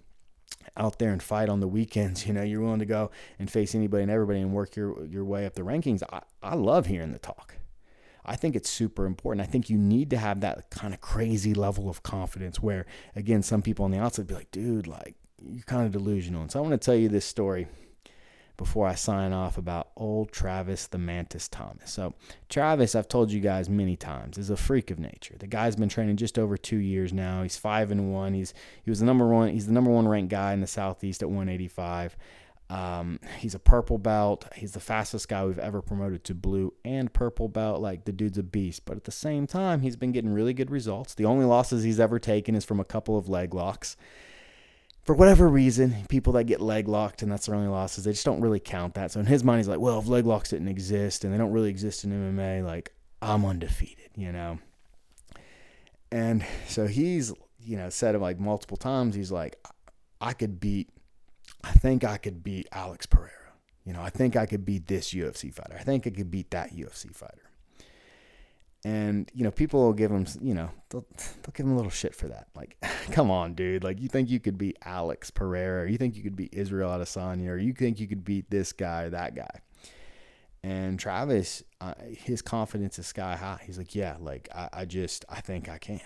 out 0.76 0.98
there 0.98 1.12
and 1.12 1.22
fight 1.22 1.48
on 1.48 1.60
the 1.60 1.68
weekends. 1.68 2.26
You 2.26 2.32
know, 2.32 2.42
you're 2.42 2.60
willing 2.60 2.80
to 2.80 2.86
go 2.86 3.10
and 3.38 3.50
face 3.50 3.74
anybody 3.74 4.02
and 4.02 4.10
everybody 4.10 4.40
and 4.40 4.52
work 4.52 4.74
your 4.76 5.04
your 5.06 5.24
way 5.24 5.46
up 5.46 5.54
the 5.54 5.62
rankings. 5.62 6.02
I, 6.12 6.22
I 6.42 6.54
love 6.54 6.86
hearing 6.86 7.12
the 7.12 7.18
talk. 7.18 7.56
I 8.24 8.34
think 8.34 8.56
it's 8.56 8.68
super 8.68 9.06
important. 9.06 9.46
I 9.46 9.50
think 9.50 9.70
you 9.70 9.78
need 9.78 10.10
to 10.10 10.18
have 10.18 10.40
that 10.40 10.68
kind 10.70 10.92
of 10.92 11.00
crazy 11.00 11.54
level 11.54 11.88
of 11.88 12.02
confidence 12.02 12.60
where, 12.60 12.84
again, 13.14 13.42
some 13.42 13.62
people 13.62 13.84
on 13.84 13.92
the 13.92 14.00
outside 14.00 14.26
be 14.26 14.34
like, 14.34 14.50
dude, 14.50 14.88
like, 14.88 15.14
you're 15.40 15.62
kind 15.62 15.86
of 15.86 15.92
delusional. 15.92 16.42
And 16.42 16.50
so 16.50 16.58
I 16.58 16.62
want 16.62 16.72
to 16.72 16.84
tell 16.84 16.96
you 16.96 17.08
this 17.08 17.24
story 17.24 17.68
before 18.56 18.86
I 18.86 18.94
sign 18.94 19.32
off 19.32 19.58
about 19.58 19.90
old 19.96 20.32
Travis 20.32 20.86
the 20.86 20.98
Mantis 20.98 21.48
Thomas. 21.48 21.90
So, 21.90 22.14
Travis, 22.48 22.94
I've 22.94 23.08
told 23.08 23.30
you 23.30 23.40
guys 23.40 23.68
many 23.68 23.96
times, 23.96 24.38
is 24.38 24.50
a 24.50 24.56
freak 24.56 24.90
of 24.90 24.98
nature. 24.98 25.34
The 25.38 25.46
guy's 25.46 25.76
been 25.76 25.88
training 25.88 26.16
just 26.16 26.38
over 26.38 26.56
two 26.56 26.78
years 26.78 27.12
now. 27.12 27.42
He's 27.42 27.56
five 27.56 27.90
and 27.90 28.12
one. 28.12 28.34
He's 28.34 28.54
he 28.82 28.90
was 28.90 29.00
the 29.00 29.06
number 29.06 29.26
one. 29.26 29.48
He's 29.50 29.66
the 29.66 29.72
number 29.72 29.90
one 29.90 30.08
ranked 30.08 30.30
guy 30.30 30.52
in 30.52 30.60
the 30.60 30.66
Southeast 30.66 31.22
at 31.22 31.28
185. 31.28 32.16
Um, 32.68 33.20
he's 33.38 33.54
a 33.54 33.60
purple 33.60 33.98
belt. 33.98 34.46
He's 34.56 34.72
the 34.72 34.80
fastest 34.80 35.28
guy 35.28 35.44
we've 35.44 35.58
ever 35.58 35.80
promoted 35.80 36.24
to 36.24 36.34
blue 36.34 36.74
and 36.84 37.12
purple 37.12 37.48
belt. 37.48 37.80
Like 37.80 38.04
the 38.04 38.12
dude's 38.12 38.38
a 38.38 38.42
beast. 38.42 38.84
But 38.84 38.96
at 38.96 39.04
the 39.04 39.12
same 39.12 39.46
time, 39.46 39.82
he's 39.82 39.96
been 39.96 40.12
getting 40.12 40.32
really 40.32 40.52
good 40.52 40.70
results. 40.70 41.14
The 41.14 41.26
only 41.26 41.44
losses 41.44 41.84
he's 41.84 42.00
ever 42.00 42.18
taken 42.18 42.54
is 42.54 42.64
from 42.64 42.80
a 42.80 42.84
couple 42.84 43.16
of 43.16 43.28
leg 43.28 43.54
locks 43.54 43.96
for 45.06 45.14
whatever 45.14 45.48
reason, 45.48 45.94
people 46.08 46.32
that 46.32 46.44
get 46.44 46.60
leg 46.60 46.88
locked 46.88 47.22
and 47.22 47.30
that's 47.30 47.46
their 47.46 47.54
only 47.54 47.68
losses, 47.68 48.02
they 48.02 48.10
just 48.10 48.24
don't 48.24 48.40
really 48.40 48.58
count 48.58 48.94
that. 48.94 49.12
So 49.12 49.20
in 49.20 49.26
his 49.26 49.44
mind, 49.44 49.60
he's 49.60 49.68
like, 49.68 49.78
well, 49.78 50.00
if 50.00 50.08
leg 50.08 50.26
locks 50.26 50.50
didn't 50.50 50.66
exist 50.66 51.24
and 51.24 51.32
they 51.32 51.38
don't 51.38 51.52
really 51.52 51.70
exist 51.70 52.02
in 52.02 52.10
MMA, 52.10 52.64
like 52.64 52.92
I'm 53.22 53.46
undefeated, 53.46 54.10
you 54.16 54.32
know? 54.32 54.58
And 56.10 56.44
so 56.66 56.88
he's, 56.88 57.32
you 57.60 57.76
know, 57.76 57.88
said 57.88 58.16
it 58.16 58.18
like 58.18 58.40
multiple 58.40 58.76
times. 58.76 59.14
He's 59.14 59.30
like, 59.30 59.56
I 60.20 60.32
could 60.32 60.58
beat, 60.58 60.88
I 61.62 61.70
think 61.70 62.02
I 62.02 62.16
could 62.16 62.42
beat 62.42 62.66
Alex 62.72 63.06
Pereira. 63.06 63.30
You 63.84 63.92
know, 63.92 64.02
I 64.02 64.10
think 64.10 64.34
I 64.34 64.46
could 64.46 64.64
beat 64.64 64.88
this 64.88 65.14
UFC 65.14 65.54
fighter. 65.54 65.76
I 65.78 65.84
think 65.84 66.08
I 66.08 66.10
could 66.10 66.32
beat 66.32 66.50
that 66.50 66.74
UFC 66.74 67.14
fighter. 67.14 67.45
And 68.86 69.28
you 69.34 69.42
know, 69.42 69.50
people 69.50 69.82
will 69.82 69.92
give 69.92 70.12
him, 70.12 70.26
you 70.40 70.54
know, 70.54 70.70
they'll, 70.90 71.04
they'll 71.42 71.52
give 71.52 71.66
him 71.66 71.72
a 71.72 71.76
little 71.76 71.90
shit 71.90 72.14
for 72.14 72.28
that. 72.28 72.46
Like, 72.54 72.76
come 73.10 73.32
on, 73.32 73.54
dude. 73.54 73.82
Like, 73.82 74.00
you 74.00 74.06
think 74.06 74.30
you 74.30 74.38
could 74.38 74.56
beat 74.56 74.78
Alex 74.84 75.28
Pereira? 75.28 75.82
Or 75.82 75.86
you 75.86 75.98
think 75.98 76.14
you 76.14 76.22
could 76.22 76.36
beat 76.36 76.54
Israel 76.54 76.90
Adesanya? 76.90 77.48
Or 77.48 77.56
you 77.56 77.72
think 77.72 77.98
you 77.98 78.06
could 78.06 78.24
beat 78.24 78.48
this 78.48 78.72
guy 78.72 79.02
or 79.02 79.10
that 79.10 79.34
guy? 79.34 79.50
And 80.62 81.00
Travis, 81.00 81.64
uh, 81.80 81.94
his 82.16 82.42
confidence 82.42 82.96
is 83.00 83.08
sky 83.08 83.34
high. 83.34 83.60
He's 83.66 83.76
like, 83.76 83.96
yeah, 83.96 84.18
like 84.20 84.48
I, 84.54 84.68
I 84.72 84.84
just, 84.84 85.24
I 85.28 85.40
think 85.40 85.68
I 85.68 85.78
can. 85.78 86.00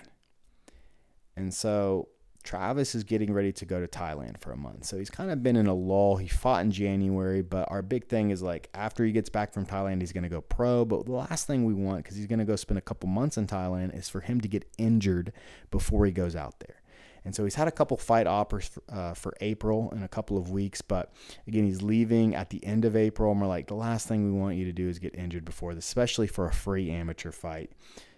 And 1.36 1.52
so 1.52 2.08
Travis 2.42 2.94
is 2.94 3.04
getting 3.04 3.32
ready 3.32 3.52
to 3.52 3.66
go 3.66 3.80
to 3.80 3.86
Thailand 3.86 4.40
for 4.40 4.52
a 4.52 4.56
month. 4.56 4.84
So 4.86 4.98
he's 4.98 5.10
kind 5.10 5.30
of 5.30 5.42
been 5.42 5.56
in 5.56 5.66
a 5.66 5.74
lull. 5.74 6.16
He 6.16 6.28
fought 6.28 6.62
in 6.62 6.70
January, 6.70 7.42
but 7.42 7.70
our 7.70 7.82
big 7.82 8.06
thing 8.06 8.30
is 8.30 8.42
like 8.42 8.70
after 8.74 9.04
he 9.04 9.12
gets 9.12 9.28
back 9.28 9.52
from 9.52 9.66
Thailand, 9.66 10.00
he's 10.00 10.12
going 10.12 10.24
to 10.24 10.30
go 10.30 10.40
pro. 10.40 10.84
But 10.84 11.06
the 11.06 11.12
last 11.12 11.46
thing 11.46 11.64
we 11.64 11.74
want, 11.74 12.02
because 12.02 12.16
he's 12.16 12.26
going 12.26 12.38
to 12.38 12.44
go 12.44 12.56
spend 12.56 12.78
a 12.78 12.82
couple 12.82 13.08
months 13.08 13.36
in 13.36 13.46
Thailand, 13.46 13.96
is 13.96 14.08
for 14.08 14.20
him 14.20 14.40
to 14.40 14.48
get 14.48 14.64
injured 14.78 15.32
before 15.70 16.06
he 16.06 16.12
goes 16.12 16.34
out 16.34 16.60
there. 16.60 16.76
And 17.24 17.34
so 17.34 17.44
he's 17.44 17.54
had 17.54 17.68
a 17.68 17.72
couple 17.72 17.98
fight 17.98 18.26
offers 18.26 18.68
for, 18.68 18.82
uh, 18.88 19.12
for 19.12 19.34
April 19.42 19.92
in 19.94 20.02
a 20.02 20.08
couple 20.08 20.38
of 20.38 20.50
weeks. 20.50 20.80
But 20.80 21.12
again, 21.46 21.66
he's 21.66 21.82
leaving 21.82 22.34
at 22.34 22.48
the 22.48 22.64
end 22.64 22.86
of 22.86 22.96
April. 22.96 23.32
And 23.32 23.40
we're 23.40 23.46
like, 23.46 23.66
the 23.66 23.74
last 23.74 24.08
thing 24.08 24.24
we 24.24 24.38
want 24.38 24.56
you 24.56 24.64
to 24.64 24.72
do 24.72 24.88
is 24.88 24.98
get 24.98 25.14
injured 25.14 25.44
before 25.44 25.74
this, 25.74 25.86
especially 25.86 26.26
for 26.26 26.46
a 26.46 26.52
free 26.52 26.90
amateur 26.90 27.30
fight. 27.30 27.70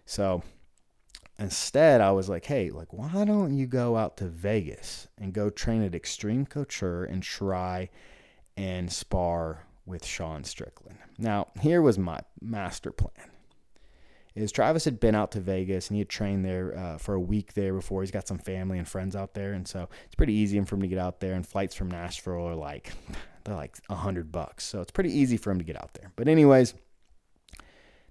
So 0.06 0.42
Instead, 1.42 2.00
I 2.00 2.12
was 2.12 2.28
like, 2.28 2.44
hey, 2.44 2.70
like, 2.70 2.92
why 2.92 3.24
don't 3.24 3.56
you 3.56 3.66
go 3.66 3.96
out 3.96 4.16
to 4.18 4.26
Vegas 4.26 5.08
and 5.18 5.32
go 5.32 5.50
train 5.50 5.82
at 5.82 5.92
Extreme 5.92 6.46
Couture 6.46 7.04
and 7.04 7.20
try 7.20 7.90
and 8.56 8.92
spar 8.92 9.66
with 9.84 10.04
Sean 10.06 10.44
Strickland? 10.44 10.98
Now, 11.18 11.48
here 11.60 11.82
was 11.82 11.98
my 11.98 12.20
master 12.40 12.92
plan. 12.92 13.32
Is 14.36 14.52
Travis 14.52 14.84
had 14.84 15.00
been 15.00 15.16
out 15.16 15.32
to 15.32 15.40
Vegas 15.40 15.88
and 15.88 15.96
he 15.96 16.00
had 16.02 16.08
trained 16.08 16.44
there 16.44 16.78
uh, 16.78 16.98
for 16.98 17.14
a 17.14 17.20
week 17.20 17.54
there 17.54 17.74
before. 17.74 18.02
He's 18.02 18.12
got 18.12 18.28
some 18.28 18.38
family 18.38 18.78
and 18.78 18.86
friends 18.86 19.16
out 19.16 19.34
there, 19.34 19.52
and 19.52 19.66
so 19.66 19.88
it's 20.06 20.14
pretty 20.14 20.34
easy 20.34 20.60
for 20.60 20.76
him 20.76 20.82
to 20.82 20.88
get 20.88 20.98
out 20.98 21.18
there. 21.18 21.34
And 21.34 21.44
flights 21.44 21.74
from 21.74 21.90
Nashville 21.90 22.46
are 22.46 22.54
like 22.54 22.92
they're 23.44 23.56
like 23.56 23.76
a 23.90 23.96
hundred 23.96 24.30
bucks, 24.30 24.64
so 24.64 24.80
it's 24.80 24.92
pretty 24.92 25.12
easy 25.12 25.36
for 25.36 25.50
him 25.50 25.58
to 25.58 25.64
get 25.64 25.76
out 25.76 25.92
there. 25.94 26.12
But 26.14 26.28
anyways, 26.28 26.72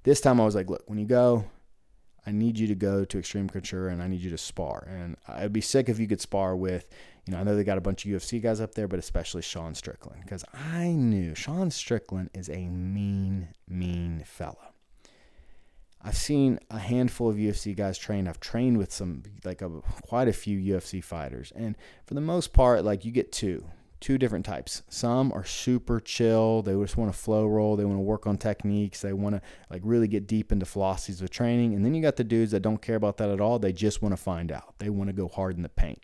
this 0.03 0.19
time 0.19 0.41
I 0.41 0.43
was 0.43 0.53
like, 0.53 0.69
look, 0.69 0.83
when 0.87 0.99
you 0.99 1.05
go, 1.05 1.45
I 2.25 2.31
need 2.31 2.59
you 2.59 2.67
to 2.67 2.75
go 2.75 3.03
to 3.03 3.17
Extreme 3.17 3.49
Couture 3.49 3.87
and 3.87 4.01
I 4.01 4.07
need 4.07 4.21
you 4.21 4.29
to 4.29 4.37
spar. 4.37 4.87
And 4.87 5.17
I'd 5.27 5.53
be 5.53 5.61
sick 5.61 5.89
if 5.89 5.99
you 5.99 6.07
could 6.07 6.21
spar 6.21 6.55
with, 6.55 6.87
you 7.25 7.33
know, 7.33 7.39
I 7.39 7.43
know 7.43 7.55
they 7.55 7.63
got 7.63 7.79
a 7.79 7.81
bunch 7.81 8.05
of 8.05 8.11
UFC 8.11 8.41
guys 8.41 8.61
up 8.61 8.75
there, 8.75 8.87
but 8.87 8.99
especially 8.99 9.41
Sean 9.41 9.73
Strickland. 9.73 10.21
Because 10.23 10.45
I 10.53 10.89
knew 10.89 11.33
Sean 11.33 11.71
Strickland 11.71 12.29
is 12.33 12.49
a 12.49 12.67
mean, 12.67 13.49
mean 13.67 14.23
fella. 14.25 14.73
I've 16.03 16.17
seen 16.17 16.59
a 16.69 16.79
handful 16.79 17.29
of 17.29 17.35
UFC 17.35 17.75
guys 17.75 17.97
train. 17.97 18.27
I've 18.27 18.39
trained 18.39 18.77
with 18.77 18.91
some, 18.91 19.23
like 19.43 19.61
a, 19.61 19.69
quite 20.01 20.27
a 20.27 20.33
few 20.33 20.59
UFC 20.59 21.03
fighters. 21.03 21.51
And 21.55 21.75
for 22.05 22.13
the 22.13 22.21
most 22.21 22.53
part, 22.53 22.83
like 22.83 23.05
you 23.05 23.11
get 23.11 23.31
two, 23.31 23.65
two 24.01 24.17
different 24.17 24.45
types. 24.45 24.81
Some 24.89 25.31
are 25.31 25.45
super 25.45 25.99
chill. 25.99 26.63
They 26.63 26.73
just 26.73 26.97
want 26.97 27.13
to 27.13 27.17
flow 27.17 27.47
roll. 27.47 27.75
They 27.75 27.85
want 27.85 27.97
to 27.97 28.01
work 28.03 28.27
on 28.27 28.37
techniques. 28.37 29.01
They 29.01 29.13
want 29.13 29.35
to 29.35 29.41
like 29.69 29.81
really 29.85 30.07
get 30.07 30.27
deep 30.27 30.51
into 30.51 30.65
philosophies 30.65 31.21
of 31.21 31.29
training. 31.29 31.75
And 31.75 31.85
then 31.85 31.93
you 31.93 32.01
got 32.01 32.17
the 32.17 32.23
dudes 32.23 32.51
that 32.51 32.61
don't 32.61 32.81
care 32.81 32.95
about 32.95 33.17
that 33.17 33.29
at 33.29 33.39
all. 33.39 33.59
They 33.59 33.71
just 33.71 34.01
want 34.01 34.11
to 34.13 34.21
find 34.21 34.51
out. 34.51 34.73
They 34.79 34.89
want 34.89 35.09
to 35.09 35.13
go 35.13 35.27
hard 35.27 35.55
in 35.55 35.63
the 35.63 35.69
paint. 35.69 36.03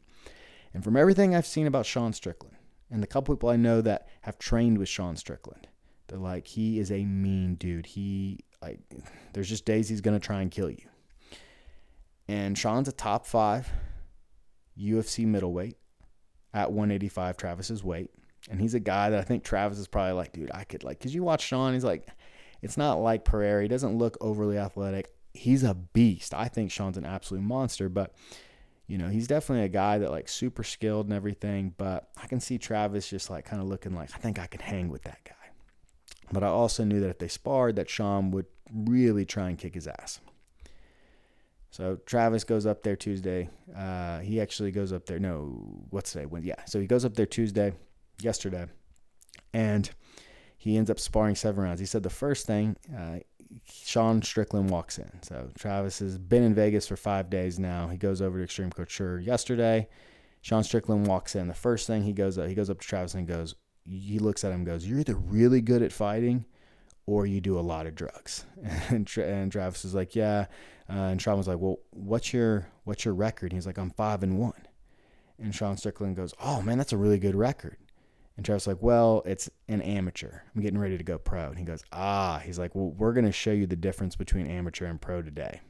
And 0.74 0.84
from 0.84 0.96
everything 0.96 1.36
I've 1.36 1.48
seen 1.48 1.68
about 1.68 1.86
Sean 1.86 2.14
Strickland 2.14 2.56
and 2.92 3.02
the 3.02 3.08
couple 3.08 3.36
people 3.36 3.50
I 3.50 3.56
know 3.56 3.82
that 3.82 4.08
have 4.22 4.38
trained 4.38 4.78
with 4.78 4.88
Sean 4.88 5.18
Strickland, 5.18 5.68
they're 6.08 6.20
like, 6.20 6.48
he 6.48 6.80
is 6.80 6.92
a 6.92 7.04
mean 7.04 7.56
dude. 7.56 7.88
He 7.88 8.40
like 8.62 8.80
there's 9.34 9.50
just 9.50 9.66
days 9.66 9.90
he's 9.90 10.02
gonna 10.02 10.20
try 10.20 10.42
and 10.42 10.52
kill 10.52 10.70
you. 10.70 10.88
And 12.28 12.58
Sean's 12.58 12.88
a 12.88 12.92
top 12.92 13.26
five 13.26 13.70
UFC 14.80 15.26
middleweight 15.26 15.78
at 16.58 16.72
185 16.72 17.38
Travis's 17.38 17.84
weight. 17.84 18.10
And 18.50 18.60
he's 18.60 18.74
a 18.74 18.80
guy 18.80 19.12
that 19.12 19.20
I 19.20 19.24
think 19.24 19.44
Travis 19.44 19.78
is 19.78 19.88
probably 19.88 20.14
like, 20.14 20.34
dude, 20.34 20.52
I 20.54 20.64
could 20.64 20.84
like, 20.84 20.98
because 20.98 21.14
you 21.14 21.22
watch 21.22 21.46
Sean, 21.46 21.74
he's 21.74 21.84
like, 21.84 22.08
it's 22.62 22.78
not 22.78 22.96
like 22.96 23.24
Pereira. 23.24 23.62
He 23.62 23.68
doesn't 23.68 23.98
look 23.98 24.18
overly 24.20 24.58
athletic. 24.58 25.14
He's 25.34 25.64
a 25.64 25.76
beast. 25.76 26.34
I 26.34 26.48
think 26.48 26.72
Sean's 26.72 26.98
an 26.98 27.06
absolute 27.06 27.44
monster, 27.44 27.90
but 27.90 28.16
you 28.88 28.98
know, 28.98 29.10
he's 29.10 29.28
definitely 29.28 29.66
a 29.66 29.70
guy 29.70 30.00
that 30.00 30.10
like 30.10 30.30
super 30.30 30.64
skilled 30.64 31.06
and 31.06 31.14
everything. 31.14 31.76
But 31.78 32.10
I 32.22 32.26
can 32.26 32.40
see 32.40 32.58
Travis 32.58 33.08
just 33.08 33.30
like 33.30 33.46
kind 33.46 33.62
of 33.62 33.68
looking 33.68 33.94
like, 33.94 34.10
I 34.16 34.18
think 34.18 34.40
I 34.40 34.48
can 34.48 34.62
hang 34.62 34.90
with 34.90 35.04
that 35.04 35.20
guy. 35.26 35.34
But 36.32 36.44
I 36.44 36.48
also 36.48 36.84
knew 36.84 37.00
that 37.02 37.10
if 37.10 37.20
they 37.20 37.28
sparred, 37.28 37.76
that 37.76 37.90
Sean 37.90 38.32
would 38.32 38.48
really 38.74 39.26
try 39.26 39.50
and 39.50 39.58
kick 39.58 39.76
his 39.76 39.88
ass. 39.88 40.20
So 41.70 41.98
Travis 42.06 42.44
goes 42.44 42.66
up 42.66 42.84
there 42.84 42.96
Tuesday. 42.96 43.50
Uh, 43.76 44.20
he 44.20 44.42
actually 44.42 44.72
goes 44.72 44.94
up 44.94 45.06
there. 45.06 45.20
No, 45.20 45.86
what's 45.90 46.14
today? 46.14 46.26
When, 46.26 46.44
yeah. 46.44 46.64
So 46.66 46.80
he 46.80 46.88
goes 46.88 47.06
up 47.06 47.16
there 47.16 47.26
Tuesday, 47.26 47.74
yesterday, 48.22 48.66
and 49.54 49.90
he 50.58 50.78
ends 50.78 50.90
up 50.90 51.00
sparring 51.00 51.36
seven 51.36 51.64
rounds. 51.64 51.80
He 51.80 51.86
said 51.86 52.04
the 52.04 52.10
first 52.10 52.48
thing, 52.48 52.76
uh, 52.96 53.20
Sean 53.66 54.22
Strickland 54.22 54.70
walks 54.70 54.98
in. 54.98 55.10
So 55.22 55.50
Travis 55.58 56.00
has 56.00 56.18
been 56.18 56.44
in 56.44 56.54
Vegas 56.54 56.88
for 56.88 56.96
five 56.96 57.30
days 57.30 57.60
now. 57.60 57.88
He 57.88 57.98
goes 57.98 58.22
over 58.22 58.38
to 58.38 58.44
Extreme 58.44 58.72
Couture 58.72 59.20
yesterday. 59.20 59.88
Sean 60.42 60.64
Strickland 60.64 61.08
walks 61.08 61.36
in. 61.36 61.48
The 61.48 61.54
first 61.54 61.88
thing 61.88 62.04
he 62.04 62.14
goes 62.14 62.38
up, 62.38 62.48
he 62.48 62.56
goes 62.56 62.70
up 62.70 62.80
to 62.80 62.88
Travis 62.88 63.14
and 63.14 63.28
goes, 63.28 63.56
he 63.86 64.20
looks 64.20 64.44
at 64.44 64.50
him 64.52 64.58
and 64.58 64.66
goes, 64.66 64.86
You're 64.86 65.00
either 65.00 65.16
really 65.16 65.62
good 65.62 65.82
at 65.82 65.92
fighting 65.92 66.46
or 67.08 67.26
you 67.26 67.42
do 67.42 67.58
a 67.58 67.62
lot 67.62 67.88
of 67.88 67.96
drugs. 67.96 68.46
And, 68.90 69.10
and 69.18 69.52
Travis 69.52 69.84
is 69.84 69.96
like, 69.96 70.16
Yeah. 70.16 70.46
Uh, 70.90 70.94
and 70.94 71.22
Sean 71.22 71.38
was 71.38 71.48
like, 71.48 71.58
Well, 71.58 71.80
what's 71.90 72.32
your 72.34 72.68
what's 72.84 73.04
your 73.06 73.16
record? 73.16 73.52
And 73.52 73.54
he's 73.54 73.66
like, 73.66 73.80
I'm 73.80 73.90
five 73.92 74.22
and 74.22 74.38
one. 74.38 74.68
And 75.40 75.56
Sean 75.56 75.78
Strickland 75.78 76.16
goes, 76.16 76.34
Oh 76.40 76.62
man, 76.62 76.78
that's 76.78 76.94
a 76.94 76.98
really 76.98 77.18
good 77.18 77.36
record. 77.36 77.78
And 78.36 78.46
Travis 78.46 78.68
like, 78.68 78.82
Well, 78.84 79.24
it's 79.26 79.50
an 79.68 79.82
amateur. 79.82 80.42
I'm 80.56 80.62
getting 80.62 80.80
ready 80.80 80.98
to 80.98 81.04
go 81.04 81.18
pro. 81.18 81.48
And 81.48 81.58
he 81.58 81.66
goes, 81.66 81.84
Ah, 81.92 82.42
he's 82.46 82.60
like, 82.60 82.76
Well, 82.76 82.92
we're 82.92 83.14
gonna 83.14 83.32
show 83.32 83.52
you 83.52 83.66
the 83.66 83.76
difference 83.76 84.16
between 84.16 84.48
amateur 84.48 84.86
and 84.86 85.02
pro 85.02 85.22
today. 85.22 85.62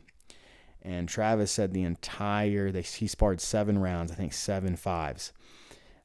And 0.82 1.08
Travis 1.10 1.52
said 1.52 1.74
the 1.74 1.84
entire 1.84 2.72
they 2.72 2.82
he 2.82 3.08
sparred 3.08 3.42
seven 3.42 3.78
rounds, 3.78 4.12
I 4.12 4.16
think 4.16 4.34
seven 4.34 4.76
fives 4.76 5.34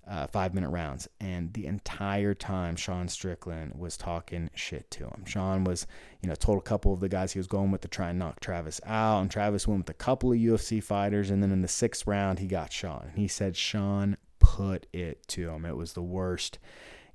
uh, 0.08 0.26
five 0.26 0.54
minute 0.54 0.70
rounds. 0.70 1.08
And 1.20 1.52
the 1.52 1.66
entire 1.66 2.34
time, 2.34 2.76
Sean 2.76 3.08
Strickland 3.08 3.74
was 3.78 3.96
talking 3.96 4.50
shit 4.54 4.90
to 4.92 5.04
him. 5.04 5.24
Sean 5.24 5.64
was, 5.64 5.86
you 6.20 6.28
know, 6.28 6.34
told 6.34 6.58
a 6.58 6.62
couple 6.62 6.92
of 6.92 7.00
the 7.00 7.08
guys 7.08 7.32
he 7.32 7.38
was 7.38 7.46
going 7.46 7.70
with 7.70 7.82
to 7.82 7.88
try 7.88 8.10
and 8.10 8.18
knock 8.18 8.40
Travis 8.40 8.80
out. 8.84 9.20
And 9.20 9.30
Travis 9.30 9.66
went 9.66 9.80
with 9.80 9.90
a 9.90 9.94
couple 9.94 10.32
of 10.32 10.38
UFC 10.38 10.82
fighters. 10.82 11.30
And 11.30 11.42
then 11.42 11.52
in 11.52 11.62
the 11.62 11.68
sixth 11.68 12.06
round, 12.06 12.40
he 12.40 12.46
got 12.46 12.72
Sean. 12.72 13.06
And 13.10 13.18
he 13.18 13.28
said 13.28 13.56
Sean 13.56 14.16
put 14.38 14.86
it 14.92 15.26
to 15.28 15.50
him. 15.50 15.64
It 15.64 15.76
was 15.76 15.92
the 15.92 16.02
worst, 16.02 16.58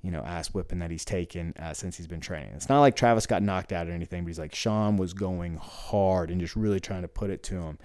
you 0.00 0.10
know, 0.10 0.22
ass 0.22 0.48
whipping 0.48 0.78
that 0.78 0.90
he's 0.90 1.04
taken 1.04 1.52
uh, 1.58 1.74
since 1.74 1.98
he's 1.98 2.06
been 2.06 2.20
training. 2.20 2.52
It's 2.54 2.70
not 2.70 2.80
like 2.80 2.96
Travis 2.96 3.26
got 3.26 3.42
knocked 3.42 3.72
out 3.72 3.86
or 3.86 3.92
anything, 3.92 4.24
but 4.24 4.28
he's 4.28 4.38
like, 4.38 4.54
Sean 4.54 4.96
was 4.96 5.12
going 5.12 5.56
hard 5.56 6.30
and 6.30 6.40
just 6.40 6.56
really 6.56 6.80
trying 6.80 7.02
to 7.02 7.08
put 7.08 7.28
it 7.28 7.42
to 7.44 7.56
him 7.56 7.78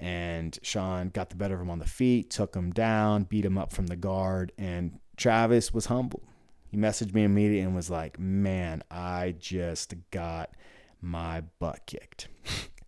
and 0.00 0.58
Sean 0.62 1.08
got 1.08 1.30
the 1.30 1.36
better 1.36 1.54
of 1.54 1.60
him 1.60 1.70
on 1.70 1.78
the 1.78 1.86
feet, 1.86 2.30
took 2.30 2.54
him 2.54 2.70
down, 2.70 3.24
beat 3.24 3.44
him 3.44 3.58
up 3.58 3.72
from 3.72 3.86
the 3.88 3.96
guard, 3.96 4.52
and 4.56 4.98
Travis 5.16 5.74
was 5.74 5.86
humbled. 5.86 6.22
He 6.70 6.76
messaged 6.76 7.14
me 7.14 7.24
immediately 7.24 7.60
and 7.60 7.74
was 7.74 7.90
like, 7.90 8.18
"Man, 8.18 8.82
I 8.90 9.34
just 9.38 9.94
got 10.10 10.50
my 11.00 11.42
butt 11.58 11.80
kicked." 11.86 12.28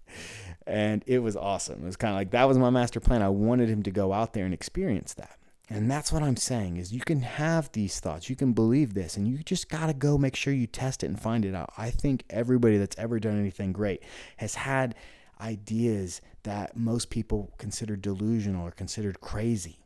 and 0.66 1.02
it 1.06 1.20
was 1.20 1.36
awesome. 1.36 1.82
It 1.82 1.86
was 1.86 1.96
kind 1.96 2.12
of 2.12 2.16
like 2.16 2.30
that 2.30 2.46
was 2.48 2.58
my 2.58 2.70
master 2.70 3.00
plan. 3.00 3.22
I 3.22 3.30
wanted 3.30 3.68
him 3.68 3.82
to 3.84 3.90
go 3.90 4.12
out 4.12 4.32
there 4.34 4.44
and 4.44 4.54
experience 4.54 5.14
that. 5.14 5.36
And 5.72 5.88
that's 5.88 6.12
what 6.12 6.24
I'm 6.24 6.36
saying 6.36 6.78
is 6.78 6.92
you 6.92 7.00
can 7.00 7.20
have 7.20 7.70
these 7.70 8.00
thoughts, 8.00 8.28
you 8.28 8.34
can 8.34 8.52
believe 8.52 8.92
this, 8.92 9.16
and 9.16 9.28
you 9.28 9.38
just 9.38 9.68
got 9.68 9.86
to 9.86 9.94
go 9.94 10.18
make 10.18 10.34
sure 10.34 10.52
you 10.52 10.66
test 10.66 11.04
it 11.04 11.06
and 11.06 11.20
find 11.20 11.44
it 11.44 11.54
out. 11.54 11.72
I 11.78 11.90
think 11.90 12.24
everybody 12.28 12.76
that's 12.76 12.98
ever 12.98 13.20
done 13.20 13.38
anything 13.38 13.72
great 13.72 14.02
has 14.38 14.56
had 14.56 14.96
ideas 15.40 16.20
that 16.42 16.76
most 16.76 17.11
people 17.11 17.55
consider 17.59 17.96
delusional 17.96 18.66
or 18.66 18.70
considered 18.70 19.20
crazy. 19.20 19.79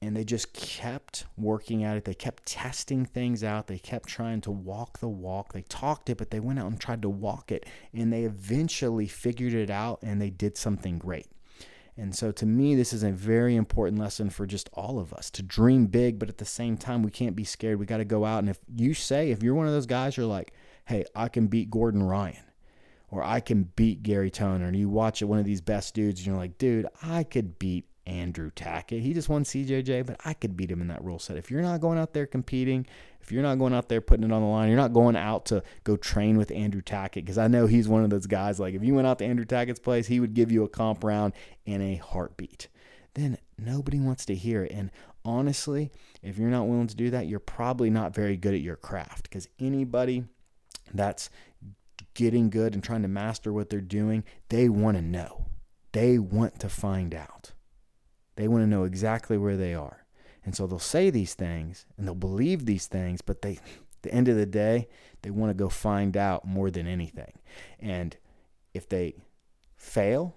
And 0.00 0.16
they 0.16 0.24
just 0.24 0.52
kept 0.52 1.26
working 1.36 1.84
at 1.84 1.96
it. 1.96 2.04
They 2.04 2.14
kept 2.14 2.44
testing 2.44 3.04
things 3.04 3.44
out. 3.44 3.68
They 3.68 3.78
kept 3.78 4.08
trying 4.08 4.40
to 4.42 4.50
walk 4.50 4.98
the 4.98 5.08
walk. 5.08 5.52
They 5.52 5.62
talked 5.62 6.10
it, 6.10 6.18
but 6.18 6.30
they 6.30 6.40
went 6.40 6.58
out 6.58 6.66
and 6.66 6.80
tried 6.80 7.02
to 7.02 7.08
walk 7.08 7.52
it. 7.52 7.66
And 7.94 8.12
they 8.12 8.24
eventually 8.24 9.06
figured 9.06 9.54
it 9.54 9.70
out 9.70 10.00
and 10.02 10.20
they 10.20 10.30
did 10.30 10.56
something 10.56 10.98
great. 10.98 11.28
And 11.96 12.16
so 12.16 12.32
to 12.32 12.46
me, 12.46 12.74
this 12.74 12.92
is 12.92 13.02
a 13.02 13.12
very 13.12 13.54
important 13.54 14.00
lesson 14.00 14.30
for 14.30 14.46
just 14.46 14.70
all 14.72 14.98
of 14.98 15.12
us 15.12 15.30
to 15.30 15.42
dream 15.42 15.86
big, 15.86 16.18
but 16.18 16.28
at 16.28 16.38
the 16.38 16.44
same 16.44 16.76
time, 16.76 17.02
we 17.02 17.10
can't 17.10 17.36
be 17.36 17.44
scared. 17.44 17.78
We 17.78 17.86
got 17.86 17.98
to 17.98 18.04
go 18.04 18.24
out. 18.24 18.38
And 18.38 18.48
if 18.48 18.58
you 18.74 18.94
say, 18.94 19.30
if 19.30 19.42
you're 19.42 19.54
one 19.54 19.66
of 19.66 19.72
those 19.72 19.86
guys, 19.86 20.16
you're 20.16 20.26
like, 20.26 20.52
hey, 20.86 21.04
I 21.14 21.28
can 21.28 21.46
beat 21.46 21.70
Gordon 21.70 22.02
Ryan 22.02 22.42
or 23.12 23.22
I 23.22 23.40
can 23.40 23.70
beat 23.76 24.02
Gary 24.02 24.30
Tonon. 24.30 24.66
And 24.66 24.74
you 24.74 24.88
watch 24.88 25.22
one 25.22 25.38
of 25.38 25.44
these 25.44 25.60
best 25.60 25.94
dudes, 25.94 26.20
and 26.20 26.26
you're 26.26 26.36
like, 26.36 26.58
dude, 26.58 26.86
I 27.02 27.22
could 27.22 27.58
beat 27.58 27.84
Andrew 28.06 28.50
Tackett. 28.50 29.02
He 29.02 29.12
just 29.12 29.28
won 29.28 29.44
CJJ, 29.44 30.06
but 30.06 30.16
I 30.24 30.32
could 30.32 30.56
beat 30.56 30.70
him 30.70 30.80
in 30.80 30.88
that 30.88 31.04
rule 31.04 31.18
set. 31.18 31.36
If 31.36 31.50
you're 31.50 31.62
not 31.62 31.80
going 31.80 31.98
out 31.98 32.14
there 32.14 32.26
competing, 32.26 32.86
if 33.20 33.30
you're 33.30 33.42
not 33.42 33.58
going 33.58 33.74
out 33.74 33.88
there 33.88 34.00
putting 34.00 34.24
it 34.24 34.32
on 34.32 34.40
the 34.40 34.48
line, 34.48 34.68
you're 34.68 34.78
not 34.78 34.94
going 34.94 35.14
out 35.14 35.44
to 35.46 35.62
go 35.84 35.96
train 35.96 36.38
with 36.38 36.50
Andrew 36.50 36.80
Tackett 36.80 37.16
because 37.16 37.38
I 37.38 37.48
know 37.48 37.66
he's 37.66 37.86
one 37.86 38.02
of 38.02 38.10
those 38.10 38.26
guys. 38.26 38.58
Like 38.58 38.74
if 38.74 38.82
you 38.82 38.94
went 38.94 39.06
out 39.06 39.18
to 39.20 39.24
Andrew 39.24 39.44
Tackett's 39.44 39.78
place, 39.78 40.06
he 40.06 40.18
would 40.18 40.34
give 40.34 40.50
you 40.50 40.64
a 40.64 40.68
comp 40.68 41.04
round 41.04 41.34
in 41.64 41.80
a 41.80 41.96
heartbeat. 41.96 42.68
Then 43.14 43.38
nobody 43.58 44.00
wants 44.00 44.24
to 44.26 44.34
hear 44.34 44.64
it. 44.64 44.72
And 44.72 44.90
honestly, 45.24 45.92
if 46.22 46.38
you're 46.38 46.48
not 46.48 46.66
willing 46.66 46.88
to 46.88 46.96
do 46.96 47.10
that, 47.10 47.28
you're 47.28 47.38
probably 47.38 47.90
not 47.90 48.14
very 48.14 48.36
good 48.36 48.54
at 48.54 48.60
your 48.60 48.76
craft 48.76 49.24
because 49.24 49.48
anybody 49.60 50.24
that's 50.94 51.30
getting 52.14 52.50
good 52.50 52.74
and 52.74 52.82
trying 52.82 53.02
to 53.02 53.08
master 53.08 53.52
what 53.52 53.70
they're 53.70 53.80
doing, 53.80 54.24
they 54.48 54.68
want 54.68 54.96
to 54.96 55.02
know. 55.02 55.46
They 55.92 56.18
want 56.18 56.58
to 56.60 56.68
find 56.68 57.14
out. 57.14 57.52
They 58.36 58.48
want 58.48 58.62
to 58.62 58.68
know 58.68 58.84
exactly 58.84 59.36
where 59.36 59.56
they 59.56 59.74
are. 59.74 60.04
And 60.44 60.56
so 60.56 60.66
they'll 60.66 60.78
say 60.78 61.10
these 61.10 61.34
things 61.34 61.86
and 61.96 62.06
they'll 62.06 62.14
believe 62.14 62.66
these 62.66 62.86
things, 62.86 63.20
but 63.22 63.42
they 63.42 63.58
the 64.02 64.12
end 64.12 64.28
of 64.28 64.36
the 64.36 64.46
day, 64.46 64.88
they 65.22 65.30
want 65.30 65.50
to 65.50 65.54
go 65.54 65.68
find 65.68 66.16
out 66.16 66.44
more 66.44 66.70
than 66.70 66.86
anything. 66.86 67.38
And 67.78 68.16
if 68.74 68.88
they 68.88 69.14
fail 69.76 70.34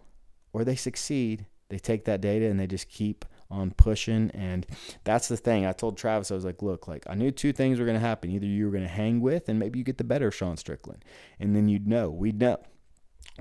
or 0.54 0.64
they 0.64 0.76
succeed, 0.76 1.48
they 1.70 1.80
take 1.80 2.06
that 2.06 2.22
data 2.22 2.46
and 2.46 2.60
they 2.60 2.68
just 2.68 2.90
keep 2.90 3.26
on 3.50 3.72
pushing. 3.72 4.32
And 4.32 4.66
that's 5.04 5.28
the 5.28 5.38
thing. 5.38 5.66
I 5.66 5.72
told 5.72 5.98
Travis, 5.98 6.32
I 6.32 6.36
was 6.36 6.46
like, 6.46 6.62
look, 6.62 6.88
like 6.88 7.06
I 7.10 7.16
knew 7.16 7.32
two 7.32 7.54
things 7.54 7.80
were 7.80 7.86
going 7.86 8.00
to 8.00 8.06
happen. 8.06 8.32
Either 8.32 8.46
you 8.46 8.66
were 8.66 8.72
going 8.72 8.84
to 8.84 8.90
hang 8.90 9.22
with, 9.22 9.50
and 9.50 9.60
maybe 9.60 9.80
you 9.80 9.86
get 9.86 9.98
the 9.98 10.04
better 10.04 10.32
Sean 10.32 10.58
Strickland, 10.58 11.04
and 11.40 11.56
then 11.56 11.68
you'd 11.68 11.88
know, 11.88 12.10
we'd 12.10 12.40
know. 12.40 12.58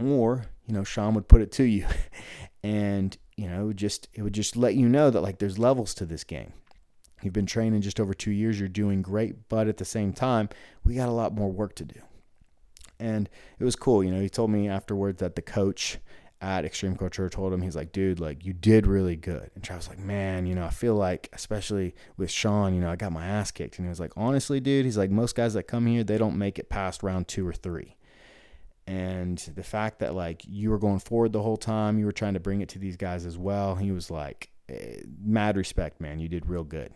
Or, 0.01 0.47
you 0.67 0.75
know, 0.75 0.85
Sean 0.85 1.15
would 1.15 1.29
put 1.29 1.41
it 1.41 1.53
to 1.53 1.65
you. 1.65 1.87
and, 2.63 3.17
you 3.37 3.49
know, 3.49 3.73
just 3.73 4.09
it 4.15 4.23
would 4.23 4.35
just 4.35 4.57
let 4.57 4.75
you 4.75 4.89
know 4.89 5.11
that 5.11 5.21
like 5.21 5.39
there's 5.39 5.59
levels 5.59 5.95
to 5.95 6.07
this 6.07 6.25
game. 6.25 6.53
You've 7.23 7.33
been 7.33 7.47
training 7.47 7.81
just 7.81 8.01
over 8.01 8.13
two 8.13 8.33
years, 8.33 8.59
you're 8.59 8.69
doing 8.69 9.01
great, 9.01 9.49
but 9.49 9.67
at 9.67 9.79
the 9.79 9.85
same 9.85 10.13
time, 10.13 10.51
we 10.85 10.95
got 10.95 11.09
a 11.09 11.13
lot 11.13 11.35
more 11.35 11.51
work 11.51 11.75
to 11.77 11.85
do. 11.85 12.01
And 13.01 13.31
it 13.59 13.65
was 13.65 13.77
cool. 13.77 14.05
You 14.05 14.11
know, 14.11 14.21
he 14.21 14.29
told 14.29 14.51
me 14.51 14.69
afterwards 14.69 15.21
that 15.21 15.35
the 15.35 15.43
coach 15.43 15.99
at 16.45 16.67
Extreme 16.67 16.97
Couture 16.97 17.31
told 17.31 17.53
him, 17.53 17.63
he's 17.63 17.75
like, 17.75 17.91
dude, 17.91 18.21
like 18.21 18.45
you 18.45 18.53
did 18.53 18.87
really 18.87 19.17
good. 19.17 19.51
And 19.55 19.65
Travis 19.65 19.89
was 19.89 19.97
like, 19.97 20.05
man, 20.05 20.47
you 20.47 20.55
know, 20.55 20.65
I 20.65 20.71
feel 20.71 20.95
like, 20.95 21.31
especially 21.33 21.95
with 22.19 22.31
Sean, 22.31 22.75
you 22.75 22.81
know, 22.83 22.91
I 22.91 22.97
got 22.97 23.13
my 23.13 23.27
ass 23.27 23.51
kicked. 23.51 23.79
And 23.79 23.87
he 23.87 23.89
was 23.89 23.99
like, 23.99 24.13
honestly, 24.15 24.61
dude, 24.61 24.85
he's 24.85 24.99
like, 24.99 25.11
most 25.11 25.35
guys 25.35 25.55
that 25.55 25.63
come 25.65 25.87
here, 25.87 26.05
they 26.05 26.19
don't 26.19 26.37
make 26.37 26.59
it 26.59 26.69
past 26.69 27.03
round 27.03 27.29
two 27.29 27.49
or 27.49 27.55
three. 27.55 27.97
And 28.87 29.39
the 29.55 29.63
fact 29.63 30.01
that 30.01 30.15
like 30.15 30.43
you 30.47 30.69
were 30.69 30.79
going 30.79 30.99
forward 30.99 31.33
the 31.33 31.43
whole 31.43 31.57
time, 31.57 31.99
you 31.99 32.05
were 32.05 32.13
trying 32.13 32.35
to 32.35 32.41
bring 32.41 32.61
it 32.61 32.69
to 32.71 32.79
these 32.79 32.99
guys 32.99 33.25
as 33.25 33.39
well. 33.39 33.77
He 33.77 33.91
was 33.91 34.11
like, 34.11 34.51
eh, 34.69 35.01
mad 35.25 35.57
respect, 35.57 35.99
man. 35.99 36.21
You 36.21 36.29
did 36.29 36.47
real 36.47 36.65
good. 36.65 36.93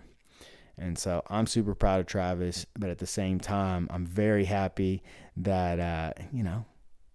And 0.77 0.99
so 0.99 1.23
I'm 1.29 1.47
super 1.47 1.75
proud 1.75 2.01
of 2.01 2.07
Travis, 2.07 2.67
but 2.79 2.91
at 2.91 2.99
the 2.99 3.07
same 3.07 3.41
time, 3.41 3.89
I'm 3.91 4.07
very 4.07 4.45
happy 4.45 5.03
that 5.39 5.81
uh, 5.81 6.13
you 6.31 6.43
know 6.43 6.67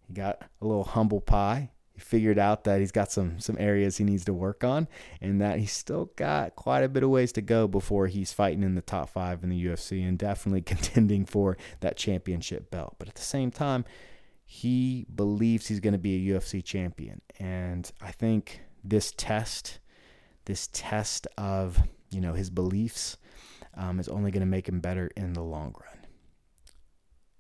he 0.08 0.14
got 0.14 0.42
a 0.60 0.66
little 0.66 0.84
humble 0.84 1.22
pie 1.22 1.70
he 1.94 2.00
figured 2.00 2.40
out 2.40 2.64
that 2.64 2.80
he's 2.80 2.92
got 2.92 3.12
some 3.12 3.40
some 3.40 3.56
areas 3.60 3.98
he 3.98 4.04
needs 4.04 4.26
to 4.26 4.34
work 4.34 4.64
on, 4.64 4.88
and 5.22 5.40
that 5.40 5.60
he's 5.60 5.72
still 5.72 6.12
got 6.16 6.56
quite 6.56 6.84
a 6.84 6.90
bit 6.90 7.04
of 7.04 7.10
ways 7.12 7.32
to 7.34 7.42
go 7.42 7.68
before 7.68 8.08
he's 8.08 8.34
fighting 8.34 8.64
in 8.64 8.74
the 8.74 8.82
top 8.82 9.10
five 9.10 9.44
in 9.44 9.50
the 9.50 9.66
UFC 9.66 10.08
and 10.08 10.18
definitely 10.18 10.62
contending 10.74 11.26
for 11.26 11.56
that 11.82 11.96
championship 11.96 12.72
belt. 12.72 12.96
But 12.98 13.10
at 13.10 13.16
the 13.16 13.22
same 13.22 13.52
time, 13.52 13.86
he 14.44 15.06
believes 15.14 15.68
he's 15.68 15.80
going 15.80 15.94
to 15.94 16.00
be 16.00 16.32
a 16.32 16.34
UFC 16.34 16.64
champion, 16.64 17.22
and 17.40 17.92
I 18.02 18.12
think 18.12 18.62
this 18.84 19.14
test, 19.16 19.80
this 20.46 20.70
test 20.74 21.28
of 21.38 21.78
you 22.10 22.22
know 22.22 22.34
his 22.34 22.50
beliefs, 22.50 23.18
um, 23.76 24.00
is 24.00 24.10
only 24.10 24.32
going 24.32 24.42
to 24.42 24.48
make 24.48 24.68
him 24.68 24.80
better 24.80 25.12
in 25.16 25.34
the 25.34 25.44
long 25.44 25.76
run. 25.80 26.08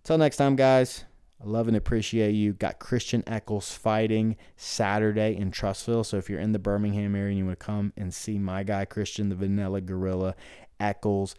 Till 0.04 0.20
next 0.20 0.38
time, 0.38 0.56
guys. 0.56 1.06
I 1.44 1.50
love 1.50 1.68
and 1.68 1.76
appreciate 1.76 2.32
you. 2.32 2.54
Got 2.54 2.80
Christian 2.80 3.22
Eccles 3.28 3.72
fighting 3.72 4.38
Saturday 4.56 5.36
in 5.36 5.52
Trussville. 5.52 6.06
So 6.06 6.18
if 6.18 6.30
you're 6.30 6.40
in 6.40 6.54
the 6.54 6.60
Birmingham 6.60 7.16
area 7.16 7.30
and 7.30 7.38
you 7.38 7.46
want 7.46 7.60
to 7.60 7.66
come 7.66 7.92
and 7.98 8.14
see 8.14 8.40
my 8.40 8.64
guy 8.64 8.86
Christian, 8.86 9.28
the 9.28 9.36
Vanilla 9.36 9.82
Gorilla, 9.82 10.36
Eccles, 10.80 11.36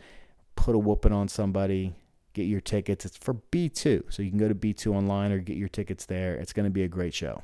put 0.57 0.75
a 0.75 0.79
whooping 0.79 1.13
on 1.13 1.29
somebody, 1.29 1.95
get 2.35 2.43
your 2.43 2.61
tickets. 2.61 3.07
It's 3.07 3.17
for 3.17 3.35
B2. 3.51 4.13
So 4.13 4.23
you 4.23 4.29
can 4.29 4.39
go 4.39 4.49
to 4.49 4.55
B2 4.55 4.93
online 4.93 5.33
or 5.33 5.39
get 5.39 5.57
your 5.57 5.69
tickets 5.69 6.05
there. 6.05 6.35
It's 6.35 6.53
going 6.53 6.65
to 6.65 6.71
be 6.71 6.83
a 6.83 6.89
great 6.89 7.15
show. 7.15 7.43